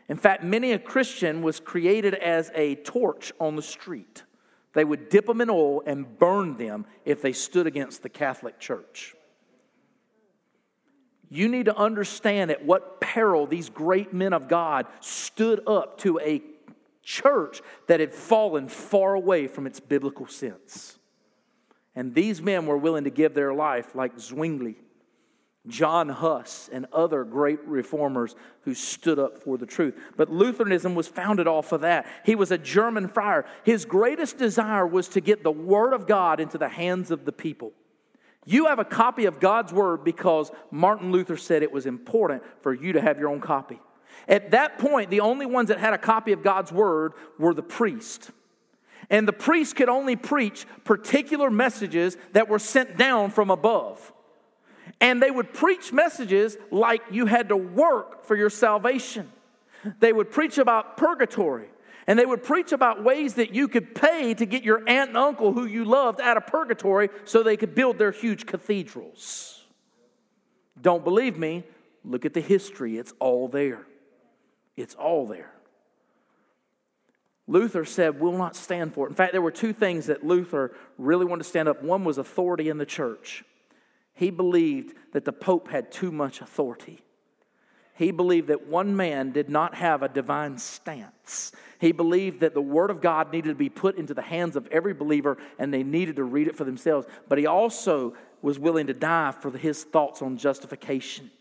[0.07, 4.23] In fact, many a Christian was created as a torch on the street.
[4.73, 8.59] They would dip them in oil and burn them if they stood against the Catholic
[8.59, 9.15] Church.
[11.29, 16.19] You need to understand at what peril these great men of God stood up to
[16.19, 16.41] a
[17.01, 20.99] church that had fallen far away from its biblical sense.
[21.95, 24.75] And these men were willing to give their life, like Zwingli
[25.67, 29.95] John Huss, and other great reformers who stood up for the truth.
[30.15, 32.05] But Lutheranism was founded off of that.
[32.23, 33.45] He was a German friar.
[33.63, 37.31] His greatest desire was to get the Word of God into the hands of the
[37.31, 37.73] people.
[38.45, 42.73] You have a copy of God's Word because Martin Luther said it was important for
[42.73, 43.79] you to have your own copy.
[44.27, 47.63] At that point, the only ones that had a copy of God's Word were the
[47.63, 48.31] priest.
[49.09, 54.13] And the priest could only preach particular messages that were sent down from above.
[55.01, 59.31] And they would preach messages like you had to work for your salvation.
[59.99, 61.67] They would preach about purgatory.
[62.07, 65.17] And they would preach about ways that you could pay to get your aunt and
[65.17, 69.63] uncle who you loved out of purgatory so they could build their huge cathedrals.
[70.79, 71.63] Don't believe me?
[72.03, 73.87] Look at the history, it's all there.
[74.77, 75.51] It's all there.
[77.47, 79.09] Luther said, We'll not stand for it.
[79.09, 81.81] In fact, there were two things that Luther really wanted to stand up.
[81.81, 83.43] One was authority in the church.
[84.15, 87.01] He believed that the Pope had too much authority.
[87.93, 91.53] He believed that one man did not have a divine stance.
[91.79, 94.67] He believed that the Word of God needed to be put into the hands of
[94.67, 97.07] every believer and they needed to read it for themselves.
[97.29, 101.31] But he also was willing to die for his thoughts on justification.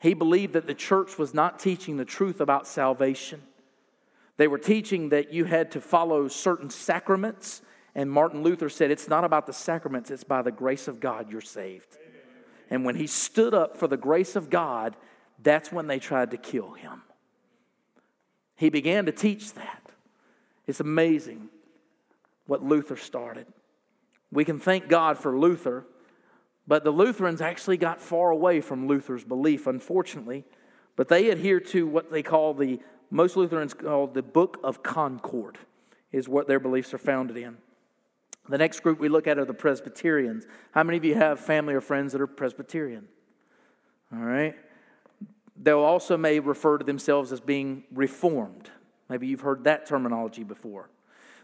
[0.00, 3.42] He believed that the church was not teaching the truth about salvation.
[4.38, 7.60] They were teaching that you had to follow certain sacraments,
[7.94, 11.30] and Martin Luther said, It's not about the sacraments, it's by the grace of God
[11.30, 11.98] you're saved.
[12.70, 14.96] And when he stood up for the grace of God,
[15.42, 17.02] that's when they tried to kill him.
[18.56, 19.90] He began to teach that.
[20.66, 21.48] It's amazing
[22.46, 23.46] what Luther started.
[24.30, 25.86] We can thank God for Luther,
[26.66, 30.44] but the Lutherans actually got far away from Luther's belief, unfortunately.
[30.96, 35.58] But they adhere to what they call the most Lutherans call the Book of Concord,
[36.12, 37.56] is what their beliefs are founded in.
[38.48, 40.46] The next group we look at are the Presbyterians.
[40.72, 43.06] How many of you have family or friends that are Presbyterian?
[44.12, 44.54] All right.
[45.60, 48.70] They'll also may refer to themselves as being Reformed.
[49.08, 50.88] Maybe you've heard that terminology before.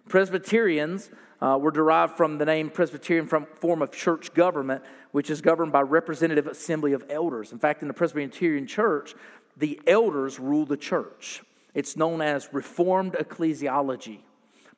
[0.08, 5.40] Presbyterians uh, were derived from the name Presbyterian from form of church government, which is
[5.40, 7.52] governed by representative assembly of elders.
[7.52, 9.14] In fact, in the Presbyterian church,
[9.56, 11.42] the elders rule the church.
[11.74, 14.20] It's known as Reformed ecclesiology.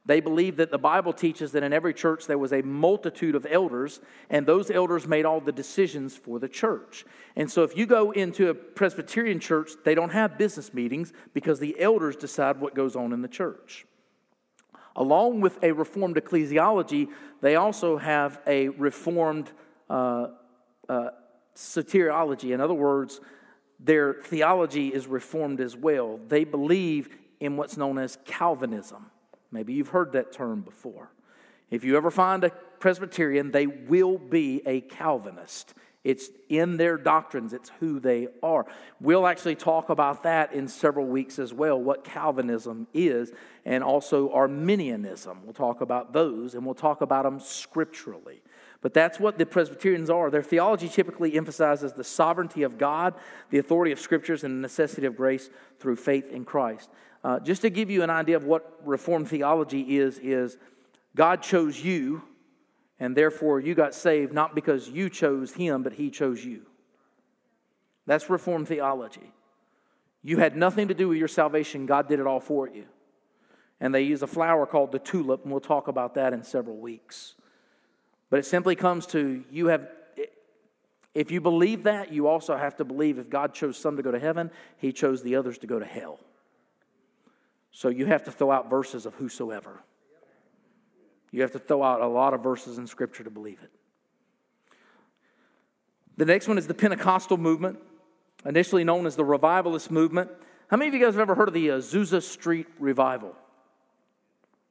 [0.06, 3.46] They believe that the Bible teaches that in every church there was a multitude of
[3.50, 7.04] elders, and those elders made all the decisions for the church.
[7.34, 11.58] And so, if you go into a Presbyterian church, they don't have business meetings because
[11.58, 13.84] the elders decide what goes on in the church.
[14.94, 17.08] Along with a Reformed ecclesiology,
[17.40, 19.50] they also have a Reformed
[19.90, 20.28] uh,
[20.88, 21.08] uh,
[21.56, 22.54] soteriology.
[22.54, 23.20] In other words,
[23.80, 26.18] their theology is reformed as well.
[26.28, 27.08] They believe
[27.40, 29.10] in what's known as Calvinism.
[29.50, 31.10] Maybe you've heard that term before.
[31.70, 35.74] If you ever find a Presbyterian, they will be a Calvinist.
[36.04, 38.64] It's in their doctrines, it's who they are.
[39.00, 43.32] We'll actually talk about that in several weeks as well, what Calvinism is,
[43.64, 45.40] and also Arminianism.
[45.42, 48.40] We'll talk about those, and we'll talk about them scripturally.
[48.82, 50.30] But that's what the Presbyterians are.
[50.30, 53.14] Their theology typically emphasizes the sovereignty of God,
[53.50, 56.88] the authority of scriptures, and the necessity of grace through faith in Christ.
[57.26, 60.56] Uh, just to give you an idea of what Reformed theology is, is
[61.16, 62.22] God chose you,
[63.00, 66.62] and therefore you got saved not because you chose Him, but He chose you.
[68.06, 69.32] That's Reformed theology.
[70.22, 72.84] You had nothing to do with your salvation, God did it all for you.
[73.80, 76.76] And they use a flower called the tulip, and we'll talk about that in several
[76.76, 77.34] weeks.
[78.30, 79.88] But it simply comes to you have,
[81.12, 84.12] if you believe that, you also have to believe if God chose some to go
[84.12, 86.20] to heaven, He chose the others to go to hell.
[87.76, 89.82] So you have to throw out verses of whosoever.
[91.30, 93.70] You have to throw out a lot of verses in Scripture to believe it.
[96.16, 97.78] The next one is the Pentecostal movement,
[98.46, 100.30] initially known as the Revivalist movement.
[100.68, 103.34] How many of you guys have ever heard of the uh, Azusa Street Revival?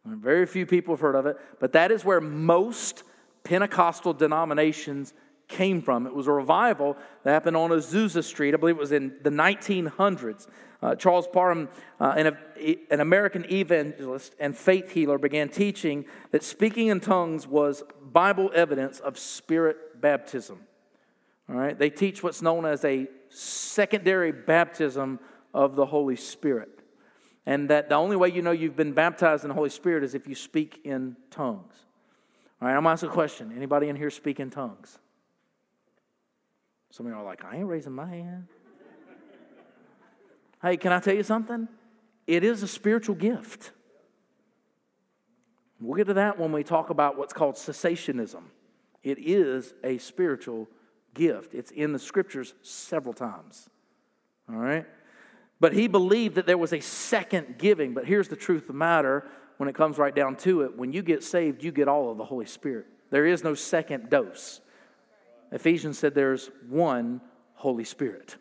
[0.03, 3.03] Very few people have heard of it, but that is where most
[3.43, 5.13] Pentecostal denominations
[5.47, 6.07] came from.
[6.07, 8.53] It was a revival that happened on Azusa Street.
[8.53, 10.47] I believe it was in the 1900s.
[10.81, 12.37] Uh, Charles Parham, uh, an,
[12.91, 18.99] an American evangelist and faith healer, began teaching that speaking in tongues was Bible evidence
[18.99, 20.59] of spirit baptism.
[21.49, 25.19] All right, they teach what's known as a secondary baptism
[25.53, 26.69] of the Holy Spirit.
[27.45, 30.15] And that the only way you know you've been baptized in the Holy Spirit is
[30.15, 31.75] if you speak in tongues.
[32.61, 33.53] All right, I'm asking a question.
[33.55, 34.97] Anybody in here speak in tongues?
[36.91, 38.47] Some of you are like, I ain't raising my hand.
[40.61, 41.67] hey, can I tell you something?
[42.27, 43.71] It is a spiritual gift.
[45.79, 48.43] We'll get to that when we talk about what's called cessationism.
[49.03, 50.67] It is a spiritual
[51.13, 51.53] gift.
[51.53, 53.69] It's in the scriptures several times.
[54.49, 54.85] All right?
[55.59, 57.93] But he believed that there was a second giving.
[57.93, 59.27] But here's the truth of the matter
[59.57, 62.17] when it comes right down to it, when you get saved, you get all of
[62.17, 62.87] the Holy Spirit.
[63.09, 64.59] There is no second dose.
[65.55, 67.21] Ephesians said there's one
[67.53, 68.35] Holy Spirit.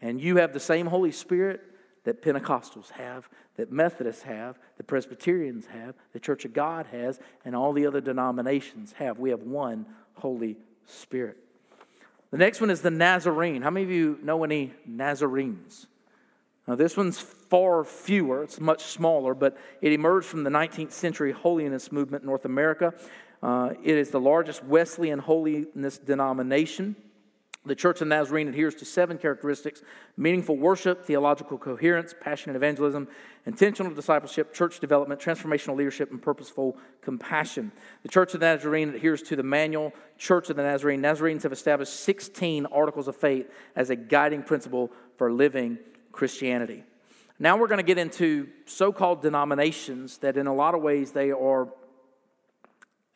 [0.00, 1.60] And you have the same Holy Spirit
[2.04, 7.56] that Pentecostals have, that Methodists have, that Presbyterians have, the Church of God has, and
[7.56, 9.18] all the other denominations have.
[9.18, 9.84] We have one
[10.14, 11.38] Holy Spirit.
[12.30, 13.62] The next one is the Nazarene.
[13.62, 15.88] How many of you know any Nazarenes?
[16.68, 21.32] Now, this one's far fewer, it's much smaller, but it emerged from the 19th century
[21.32, 22.94] holiness movement in North America.
[23.42, 26.96] Uh, it is the largest Wesleyan holiness denomination.
[27.66, 29.82] The Church of Nazarene adheres to seven characteristics
[30.16, 33.08] meaningful worship, theological coherence, passionate evangelism,
[33.46, 37.70] intentional discipleship, church development, transformational leadership, and purposeful compassion.
[38.02, 41.02] The Church of the Nazarene adheres to the manual Church of the Nazarene.
[41.02, 45.78] Nazarenes have established 16 articles of faith as a guiding principle for living
[46.10, 46.84] Christianity.
[47.38, 51.12] Now we're going to get into so called denominations that, in a lot of ways,
[51.12, 51.68] they are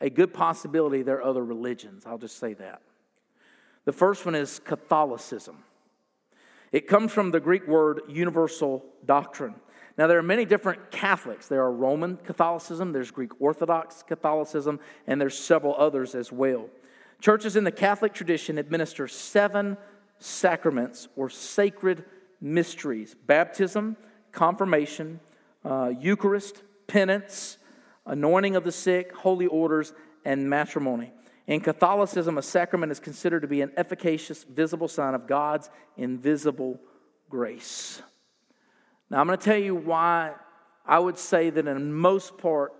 [0.03, 2.03] a good possibility there are other religions.
[2.05, 2.81] I'll just say that.
[3.85, 5.57] The first one is Catholicism.
[6.73, 9.55] It comes from the Greek word universal doctrine.
[9.97, 11.47] Now, there are many different Catholics.
[11.47, 16.65] There are Roman Catholicism, there's Greek Orthodox Catholicism, and there's several others as well.
[17.21, 19.77] Churches in the Catholic tradition administer seven
[20.19, 22.03] sacraments or sacred
[22.41, 23.95] mysteries baptism,
[24.33, 25.21] confirmation,
[25.63, 27.57] uh, Eucharist, penance,
[28.05, 29.93] anointing of the sick, holy orders,
[30.25, 31.11] and matrimony.
[31.47, 36.79] In Catholicism, a sacrament is considered to be an efficacious, visible sign of God's invisible
[37.29, 38.01] grace.
[39.09, 40.33] Now, I'm going to tell you why
[40.85, 42.73] I would say that, in most part,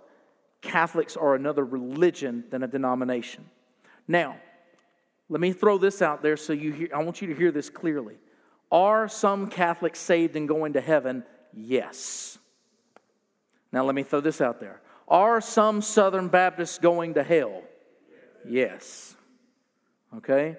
[0.62, 3.44] Catholics are another religion than a denomination.
[4.08, 4.36] Now,
[5.28, 7.70] let me throw this out there so you hear, I want you to hear this
[7.70, 8.16] clearly.
[8.72, 11.24] Are some Catholics saved and going to heaven?
[11.52, 12.38] Yes.
[13.72, 14.80] Now, let me throw this out there.
[15.08, 17.62] Are some Southern Baptists going to hell?
[18.48, 19.16] Yes.
[20.16, 20.56] Okay?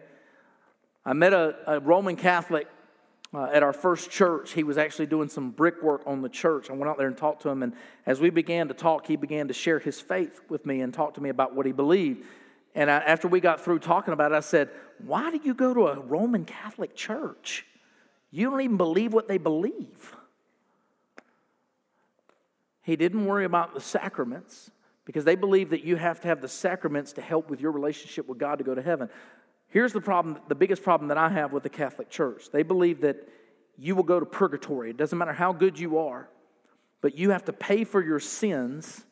[1.06, 2.68] I met a, a Roman Catholic
[3.34, 4.54] uh, at our first church.
[4.54, 6.70] He was actually doing some brickwork on the church.
[6.70, 7.74] I went out there and talked to him, and
[8.06, 11.16] as we began to talk, he began to share his faith with me and talk
[11.16, 12.26] to me about what he believed.
[12.76, 14.70] And I, after we got through talking about it, I said,
[15.06, 17.66] Why do you go to a Roman Catholic church?
[18.32, 20.16] You don't even believe what they believe.
[22.86, 24.70] He didn't worry about the sacraments
[25.06, 28.28] because they believe that you have to have the sacraments to help with your relationship
[28.28, 29.10] with God to go to heaven.
[29.70, 32.52] Here's the problem the biggest problem that I have with the Catholic Church.
[32.52, 33.28] They believe that
[33.76, 34.92] you will go to purgatory.
[34.92, 36.30] It doesn't matter how good you are,
[37.02, 39.04] but you have to pay for your sins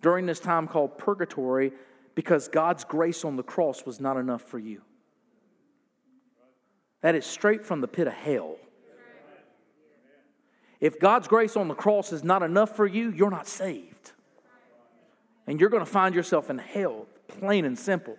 [0.00, 1.72] during this time called purgatory
[2.16, 4.82] because God's grace on the cross was not enough for you.
[7.02, 8.56] That is straight from the pit of hell.
[10.82, 14.12] If God's grace on the cross is not enough for you, you're not saved
[15.46, 18.16] and you're going to find yourself in hell, plain and simple.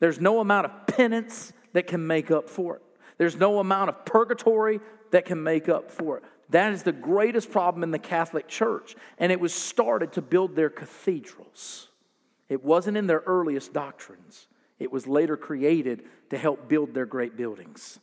[0.00, 2.82] There's no amount of penance that can make up for it,
[3.18, 6.24] there's no amount of purgatory that can make up for it.
[6.50, 10.56] That is the greatest problem in the Catholic Church, and it was started to build
[10.56, 11.88] their cathedrals.
[12.48, 14.48] It wasn't in their earliest doctrines.
[14.78, 17.98] It was later created to help build their great buildings.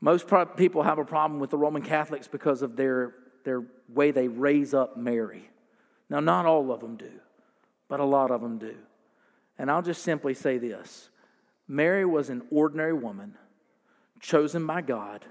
[0.00, 0.26] Most
[0.56, 4.74] people have a problem with the Roman Catholics because of their their way they raise
[4.74, 5.50] up Mary.
[6.08, 7.12] Now, not all of them do,
[7.88, 8.74] but a lot of them do.
[9.58, 11.10] And I'll just simply say this
[11.68, 13.36] Mary was an ordinary woman
[14.20, 15.24] chosen by God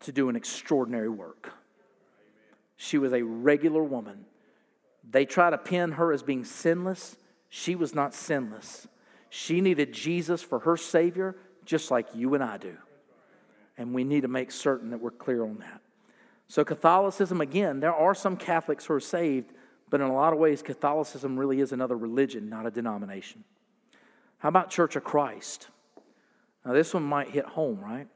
[0.00, 1.52] to do an extraordinary work.
[2.76, 4.24] She was a regular woman.
[5.08, 7.16] They try to pin her as being sinless.
[7.50, 8.86] She was not sinless.
[9.28, 12.76] She needed Jesus for her Savior, just like you and I do.
[13.80, 15.80] And we need to make certain that we're clear on that.
[16.48, 19.54] So, Catholicism, again, there are some Catholics who are saved,
[19.88, 23.42] but in a lot of ways, Catholicism really is another religion, not a denomination.
[24.36, 25.68] How about Church of Christ?
[26.62, 28.06] Now, this one might hit home, right?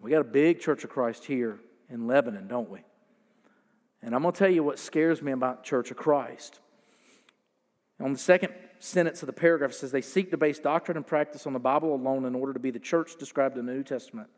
[0.00, 2.80] We got a big Church of Christ here in Lebanon, don't we?
[4.00, 6.60] And I'm going to tell you what scares me about Church of Christ.
[8.00, 11.06] On the second sentence of the paragraph, it says they seek to base doctrine and
[11.06, 13.82] practice on the Bible alone in order to be the church described in the New
[13.82, 14.30] Testament.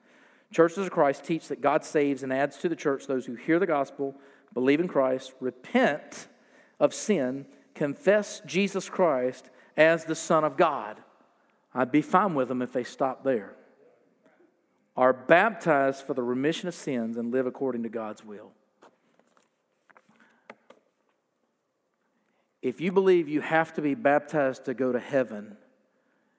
[0.53, 3.59] Churches of Christ teach that God saves and adds to the church those who hear
[3.59, 4.17] the gospel,
[4.53, 6.27] believe in Christ, repent
[6.81, 11.01] of sin, confess Jesus Christ as the Son of God.
[11.73, 13.55] I'd be fine with them if they stopped there.
[14.97, 18.51] Are baptized for the remission of sins and live according to God's will.
[22.61, 25.57] If you believe you have to be baptized to go to heaven,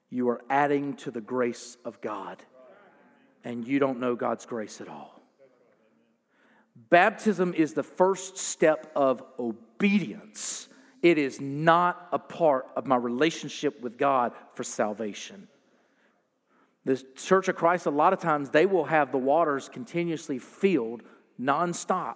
[0.09, 2.43] you are adding to the grace of God
[3.43, 5.21] and you don't know God's grace at all.
[6.89, 10.67] Baptism is the first step of obedience.
[11.01, 15.47] It is not a part of my relationship with God for salvation.
[16.85, 21.03] The Church of Christ, a lot of times, they will have the waters continuously filled
[21.39, 22.15] nonstop.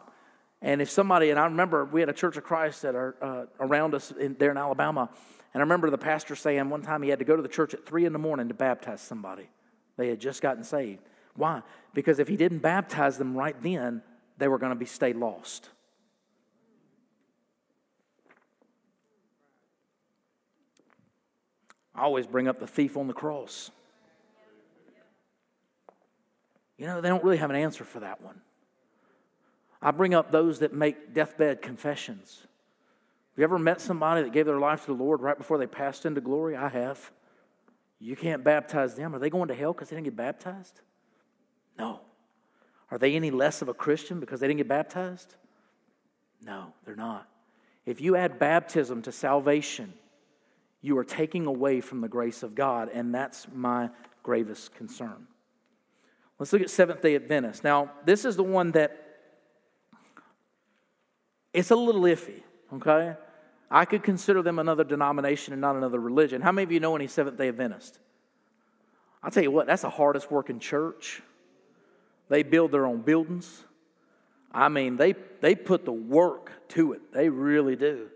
[0.61, 3.45] And if somebody, and I remember we had a Church of Christ that are uh,
[3.59, 5.09] around us in, there in Alabama,
[5.53, 7.73] and I remember the pastor saying one time he had to go to the church
[7.73, 9.49] at three in the morning to baptize somebody.
[9.95, 11.01] They had just gotten saved.
[11.35, 11.61] Why?
[11.93, 14.01] Because if he didn't baptize them right then,
[14.37, 15.69] they were going to be stay lost.
[21.93, 23.71] I always bring up the thief on the cross.
[26.77, 28.41] You know, they don't really have an answer for that one.
[29.81, 32.39] I bring up those that make deathbed confessions.
[32.41, 35.67] Have you ever met somebody that gave their life to the Lord right before they
[35.67, 36.55] passed into glory?
[36.55, 37.11] I have.
[37.99, 39.15] You can't baptize them.
[39.15, 40.81] Are they going to hell because they didn't get baptized?
[41.77, 42.01] No.
[42.91, 45.35] Are they any less of a Christian because they didn't get baptized?
[46.41, 47.27] No, they're not.
[47.85, 49.93] If you add baptism to salvation,
[50.81, 53.89] you are taking away from the grace of God, and that's my
[54.23, 55.27] gravest concern.
[56.37, 57.63] Let's look at Seventh day Adventists.
[57.63, 59.01] Now, this is the one that
[61.53, 62.41] it's a little iffy,
[62.73, 63.15] okay?
[63.71, 66.41] I could consider them another denomination and not another religion.
[66.41, 67.99] How many of you know any Seventh day Adventist?
[69.23, 71.21] I'll tell you what, that's the hardest working church.
[72.29, 73.63] They build their own buildings.
[74.51, 78.09] I mean, they, they put the work to it, they really do.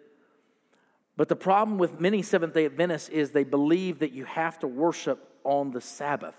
[1.18, 4.68] But the problem with many Seventh day Adventists is they believe that you have to
[4.68, 6.38] worship on the Sabbath,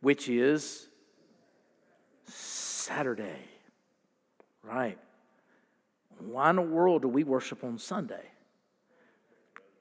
[0.00, 0.86] which is
[2.26, 3.48] Saturday.
[4.62, 4.98] Right.
[6.18, 8.22] Why in the world do we worship on Sunday?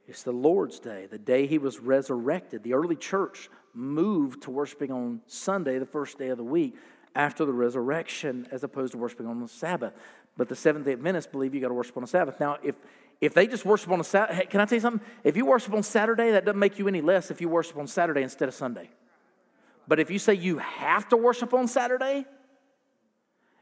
[0.07, 2.63] It's the Lord's day, the day he was resurrected.
[2.63, 6.75] The early church moved to worshiping on Sunday, the first day of the week,
[7.15, 9.93] after the resurrection, as opposed to worshiping on the Sabbath.
[10.37, 12.39] But the Seventh day Adventists believe you got to worship on the Sabbath.
[12.39, 12.75] Now, if,
[13.19, 15.05] if they just worship on a Sabbath, hey, can I tell you something?
[15.23, 17.87] If you worship on Saturday, that doesn't make you any less if you worship on
[17.87, 18.89] Saturday instead of Sunday.
[19.87, 22.25] But if you say you have to worship on Saturday,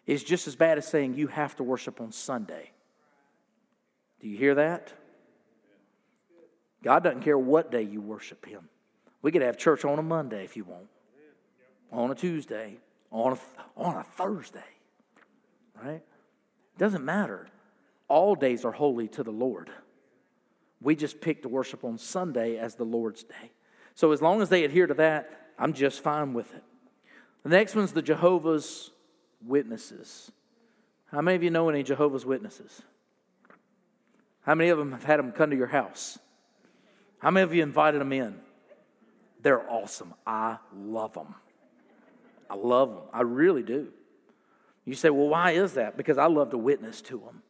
[0.07, 2.71] is just as bad as saying you have to worship on Sunday.
[4.21, 4.93] Do you hear that?
[6.81, 8.69] God doesn't care what day you worship Him.
[9.21, 10.87] We could have church on a Monday if you want,
[11.91, 12.77] on a Tuesday,
[13.11, 14.59] on a, on a Thursday,
[15.83, 16.03] right?
[16.77, 17.47] Doesn't matter.
[18.07, 19.69] All days are holy to the Lord.
[20.81, 23.51] We just pick to worship on Sunday as the Lord's day.
[23.95, 26.63] So as long as they adhere to that, I'm just fine with it.
[27.43, 28.91] The next one's the Jehovah's
[29.45, 30.31] Witnesses.
[31.11, 32.81] How many of you know any Jehovah's Witnesses?
[34.41, 36.19] How many of them have had them come to your house?
[37.19, 38.35] How many of you invited them in?
[39.41, 40.13] They're awesome.
[40.25, 41.35] I love them.
[42.49, 43.03] I love them.
[43.13, 43.89] I really do.
[44.85, 45.97] You say, well, why is that?
[45.97, 47.43] Because I love to witness to them.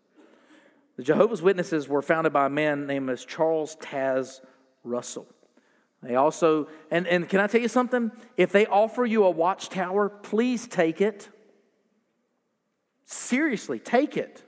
[0.95, 4.41] The Jehovah's Witnesses were founded by a man named as Charles Taze
[4.83, 5.27] Russell.
[6.01, 8.11] They also, and, and can I tell you something?
[8.35, 11.29] If they offer you a watchtower, please take it.
[13.05, 14.43] Seriously, take it.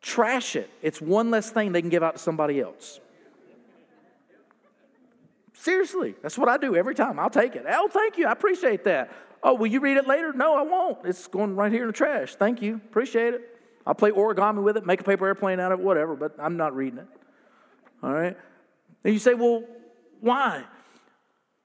[0.00, 0.68] Trash it.
[0.82, 3.00] It's one less thing they can give out to somebody else.
[5.62, 7.20] Seriously, that's what I do every time.
[7.20, 7.64] I'll take it.
[7.68, 8.26] Oh, thank you.
[8.26, 9.12] I appreciate that.
[9.44, 10.32] Oh, will you read it later?
[10.32, 11.06] No, I won't.
[11.06, 12.34] It's going right here in the trash.
[12.34, 12.74] Thank you.
[12.74, 13.60] Appreciate it.
[13.86, 16.56] I'll play origami with it, make a paper airplane out of it, whatever, but I'm
[16.56, 17.06] not reading it.
[18.02, 18.36] All right?
[19.04, 19.62] And you say, well,
[20.18, 20.64] why?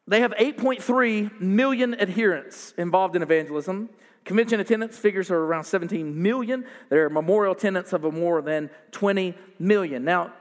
[0.07, 3.89] They have 8.3 million adherents involved in evangelism.
[4.25, 6.65] Convention attendance figures are around 17 million.
[6.89, 10.03] Their memorial attendance of more than 20 million.
[10.03, 10.33] Now,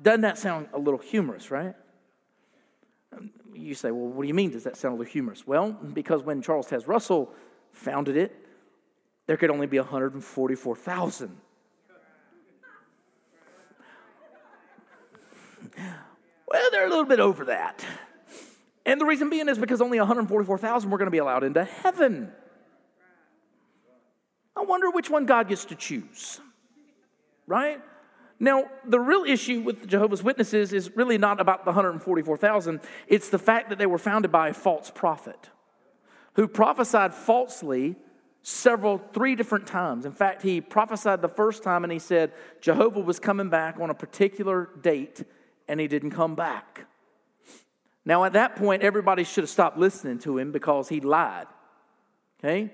[0.00, 1.74] doesn't that sound a little humorous, right?
[3.70, 5.46] You say, well, what do you mean does that sound a little humorous?
[5.46, 7.32] Well, because when Charles Taze Russell
[7.70, 8.34] founded it,
[9.26, 11.36] there could only be 144,000.
[16.48, 17.84] Well, they're a little bit over that.
[18.84, 22.32] And the reason being is because only 144,000 were going to be allowed into heaven.
[24.56, 26.40] I wonder which one God gets to choose,
[27.46, 27.80] right?
[28.42, 32.80] Now, the real issue with Jehovah's Witnesses is really not about the 144,000.
[33.06, 35.50] It's the fact that they were founded by a false prophet
[36.34, 37.96] who prophesied falsely
[38.42, 40.06] several, three different times.
[40.06, 42.32] In fact, he prophesied the first time and he said
[42.62, 45.22] Jehovah was coming back on a particular date
[45.68, 46.86] and he didn't come back.
[48.06, 51.46] Now, at that point, everybody should have stopped listening to him because he lied.
[52.42, 52.72] Okay?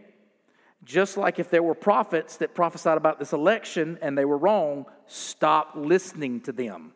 [0.87, 4.87] Just like if there were prophets that prophesied about this election and they were wrong,
[5.07, 6.93] stop listening to them.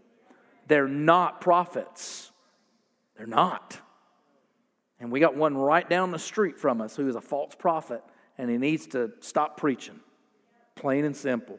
[0.69, 2.31] They're not prophets.
[3.17, 3.77] They're not.
[5.01, 8.05] And we got one right down the street from us who is a false prophet
[8.39, 9.99] and he needs to stop preaching.
[10.77, 11.59] Plain and simple.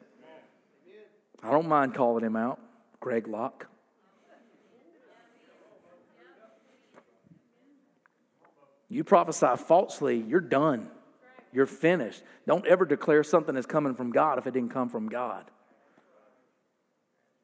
[1.43, 2.61] I don't mind calling him out,
[3.01, 3.67] Greg Locke.
[8.87, 10.89] You prophesy falsely, you're done.
[11.53, 12.23] You're finished.
[12.47, 15.45] Don't ever declare something is coming from God if it didn't come from God.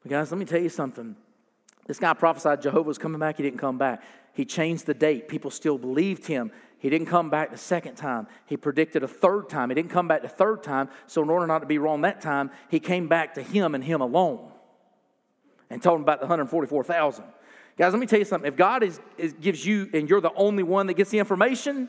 [0.02, 1.16] But guys, let me tell you something.
[1.86, 3.36] This guy prophesied Jehovah was coming back.
[3.38, 4.02] He didn't come back.
[4.32, 5.28] He changed the date.
[5.28, 6.52] People still believed him.
[6.78, 8.28] He didn't come back the second time.
[8.46, 9.70] He predicted a third time.
[9.70, 10.90] He didn't come back the third time.
[11.06, 13.82] So, in order not to be wrong that time, he came back to him and
[13.82, 14.52] him alone
[15.70, 17.24] and told him about the 144,000.
[17.76, 18.46] Guys, let me tell you something.
[18.46, 21.88] If God is, is, gives you and you're the only one that gets the information,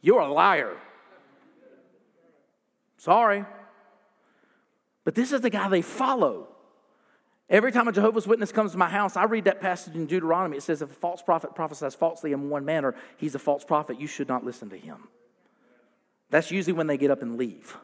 [0.00, 0.76] you're a liar.
[2.98, 3.44] Sorry.
[5.04, 6.48] But this is the guy they follow.
[7.48, 10.58] Every time a Jehovah's Witness comes to my house, I read that passage in Deuteronomy.
[10.58, 13.98] It says, if a false prophet prophesies falsely in one manner, he's a false prophet.
[13.98, 15.08] You should not listen to him.
[16.28, 17.78] That's usually when they get up and leave.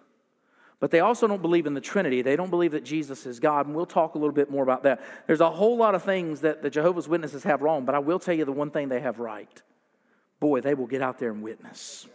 [0.80, 2.20] But they also don't believe in the Trinity.
[2.20, 3.66] They don't believe that Jesus is God.
[3.66, 5.00] And we'll talk a little bit more about that.
[5.26, 8.18] There's a whole lot of things that the Jehovah's Witnesses have wrong, but I will
[8.18, 9.62] tell you the one thing they have right.
[10.40, 12.06] Boy, they will get out there and witness.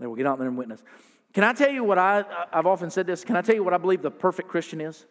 [0.00, 0.82] They will get out there and witness.
[1.38, 3.24] Can I tell you what I, I've often said this?
[3.24, 5.06] Can I tell you what I believe the perfect Christian is?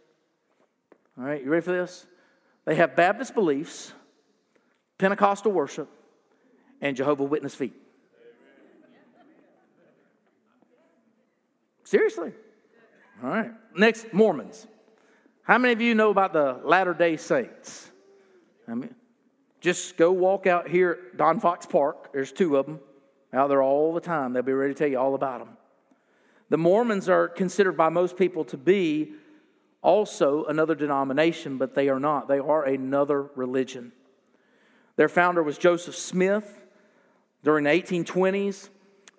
[1.17, 2.05] All right, you ready for this?
[2.65, 3.93] They have Baptist beliefs,
[4.97, 5.87] Pentecostal worship,
[6.81, 7.73] and Jehovah Witness feet.
[11.85, 12.33] Seriously.
[13.23, 13.51] All right.
[13.73, 14.67] Next, Mormons.
[15.43, 17.89] How many of you know about the Latter day Saints?
[18.67, 18.93] I mean,
[19.61, 22.11] just go walk out here at Don Fox Park.
[22.11, 22.81] There's two of them
[23.31, 24.33] out there all the time.
[24.33, 25.56] They'll be ready to tell you all about them.
[26.49, 29.13] The Mormons are considered by most people to be
[29.81, 32.27] also another denomination, but they are not.
[32.27, 33.91] They are another religion.
[34.95, 36.65] Their founder was Joseph Smith
[37.43, 38.69] during the 1820s,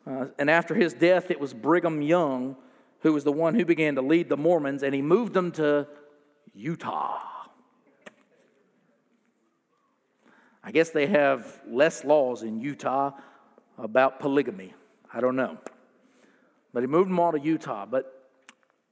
[0.07, 2.57] uh, and after his death, it was Brigham Young
[3.01, 5.87] who was the one who began to lead the Mormons, and he moved them to
[6.55, 7.21] Utah.
[10.65, 13.13] I guess they have less laws in Utah
[13.79, 14.75] about polygamy.
[15.13, 15.59] I don't know.
[16.73, 17.87] But he moved them all to Utah.
[17.87, 18.31] But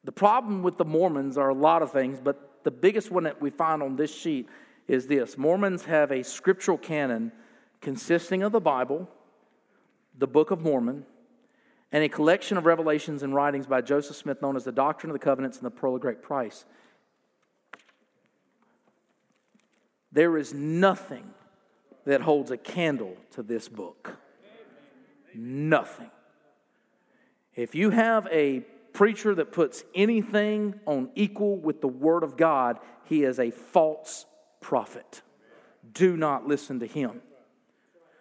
[0.05, 3.41] the problem with the Mormons are a lot of things, but the biggest one that
[3.41, 4.49] we find on this sheet
[4.89, 7.33] is this Mormons have a scriptural canon
[7.81, 9.09] consisting of the Bible,
[10.17, 11.05] the Book of Mormon,
[11.93, 15.15] and a collection of revelations and writings by Joseph Smith known as the Doctrine of
[15.15, 16.65] the Covenants and the Pearl of Great Price.
[20.13, 21.31] There is nothing
[22.05, 24.17] that holds a candle to this book.
[25.35, 26.11] Nothing.
[27.57, 28.61] If you have a
[28.93, 34.27] preacher that puts anything on equal with the Word of God, he is a false
[34.61, 35.23] prophet.
[35.93, 37.23] Do not listen to him.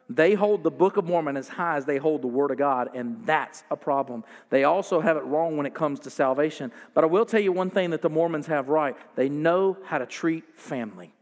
[0.08, 2.90] They hold the Book of Mormon as high as they hold the Word of God,
[2.94, 4.24] and that's a problem.
[4.52, 6.72] They also have it wrong when it comes to salvation.
[6.94, 9.98] But I will tell you one thing that the Mormons have right they know how
[9.98, 11.14] to treat family.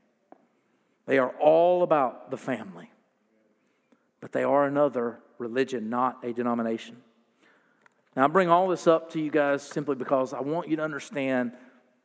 [1.05, 2.91] They are all about the family.
[4.20, 6.97] But they are another religion, not a denomination.
[8.16, 10.84] Now, I bring all this up to you guys simply because I want you to
[10.84, 11.53] understand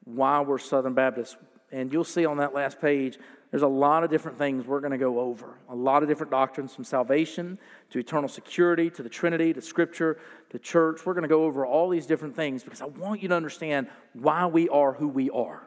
[0.04, 1.36] why we're Southern Baptists.
[1.70, 3.18] And you'll see on that last page,
[3.50, 5.58] there's a lot of different things we're going to go over.
[5.68, 7.58] A lot of different doctrines from salvation
[7.90, 10.18] to eternal security to the Trinity to Scripture
[10.50, 11.04] to church.
[11.04, 13.88] We're going to go over all these different things because I want you to understand
[14.14, 15.62] why we are who we are.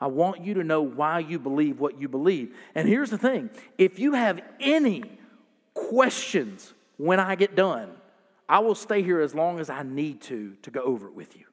[0.00, 2.54] I want you to know why you believe what you believe.
[2.74, 5.04] And here's the thing if you have any
[5.74, 7.90] questions when I get done,
[8.48, 11.36] I will stay here as long as I need to to go over it with
[11.36, 11.44] you.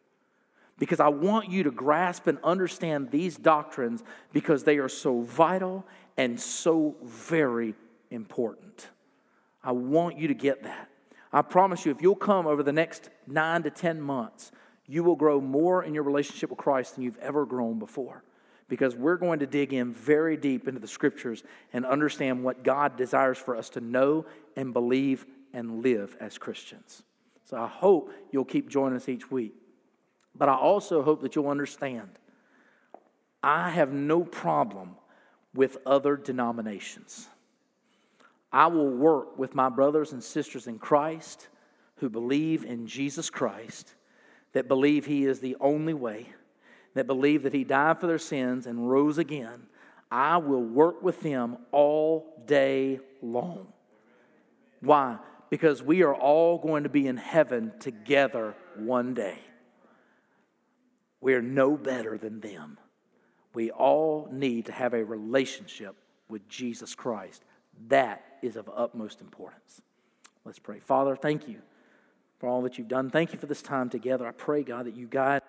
[0.78, 5.86] Because I want you to grasp and understand these doctrines because they are so vital
[6.18, 7.76] and so very
[8.12, 8.90] important.
[9.64, 10.90] I want you to get that.
[11.32, 14.52] I promise you, if you'll come over the next nine to 10 months,
[14.88, 18.24] you will grow more in your relationship with Christ than you've ever grown before.
[18.68, 21.44] Because we're going to dig in very deep into the scriptures
[21.74, 24.26] and understand what God desires for us to know
[24.56, 25.26] and believe
[25.56, 27.02] and live as Christians.
[27.46, 29.56] So I hope you'll keep joining us each week.
[30.36, 32.10] But I also hope that you'll understand
[33.42, 34.96] I have no problem
[35.54, 37.28] with other denominations.
[38.52, 41.48] I will work with my brothers and sisters in Christ
[41.98, 43.94] who believe in Jesus Christ,
[44.54, 46.30] that believe He is the only way,
[46.96, 49.68] that believe that He died for their sins and rose again.
[50.12, 53.68] I will work with them all day long.
[54.82, 55.18] Why?
[55.56, 59.40] Because we are all going to be in heaven together one day.
[61.22, 62.78] We are no better than them.
[63.54, 65.96] We all need to have a relationship
[66.28, 67.42] with Jesus Christ.
[67.88, 69.82] That is of utmost importance.
[70.44, 70.80] Let's pray.
[70.82, 71.62] Father, thank you
[72.38, 73.10] for all that you've done.
[73.10, 74.28] Thank you for this time together.
[74.28, 75.42] I pray, God, that you guide.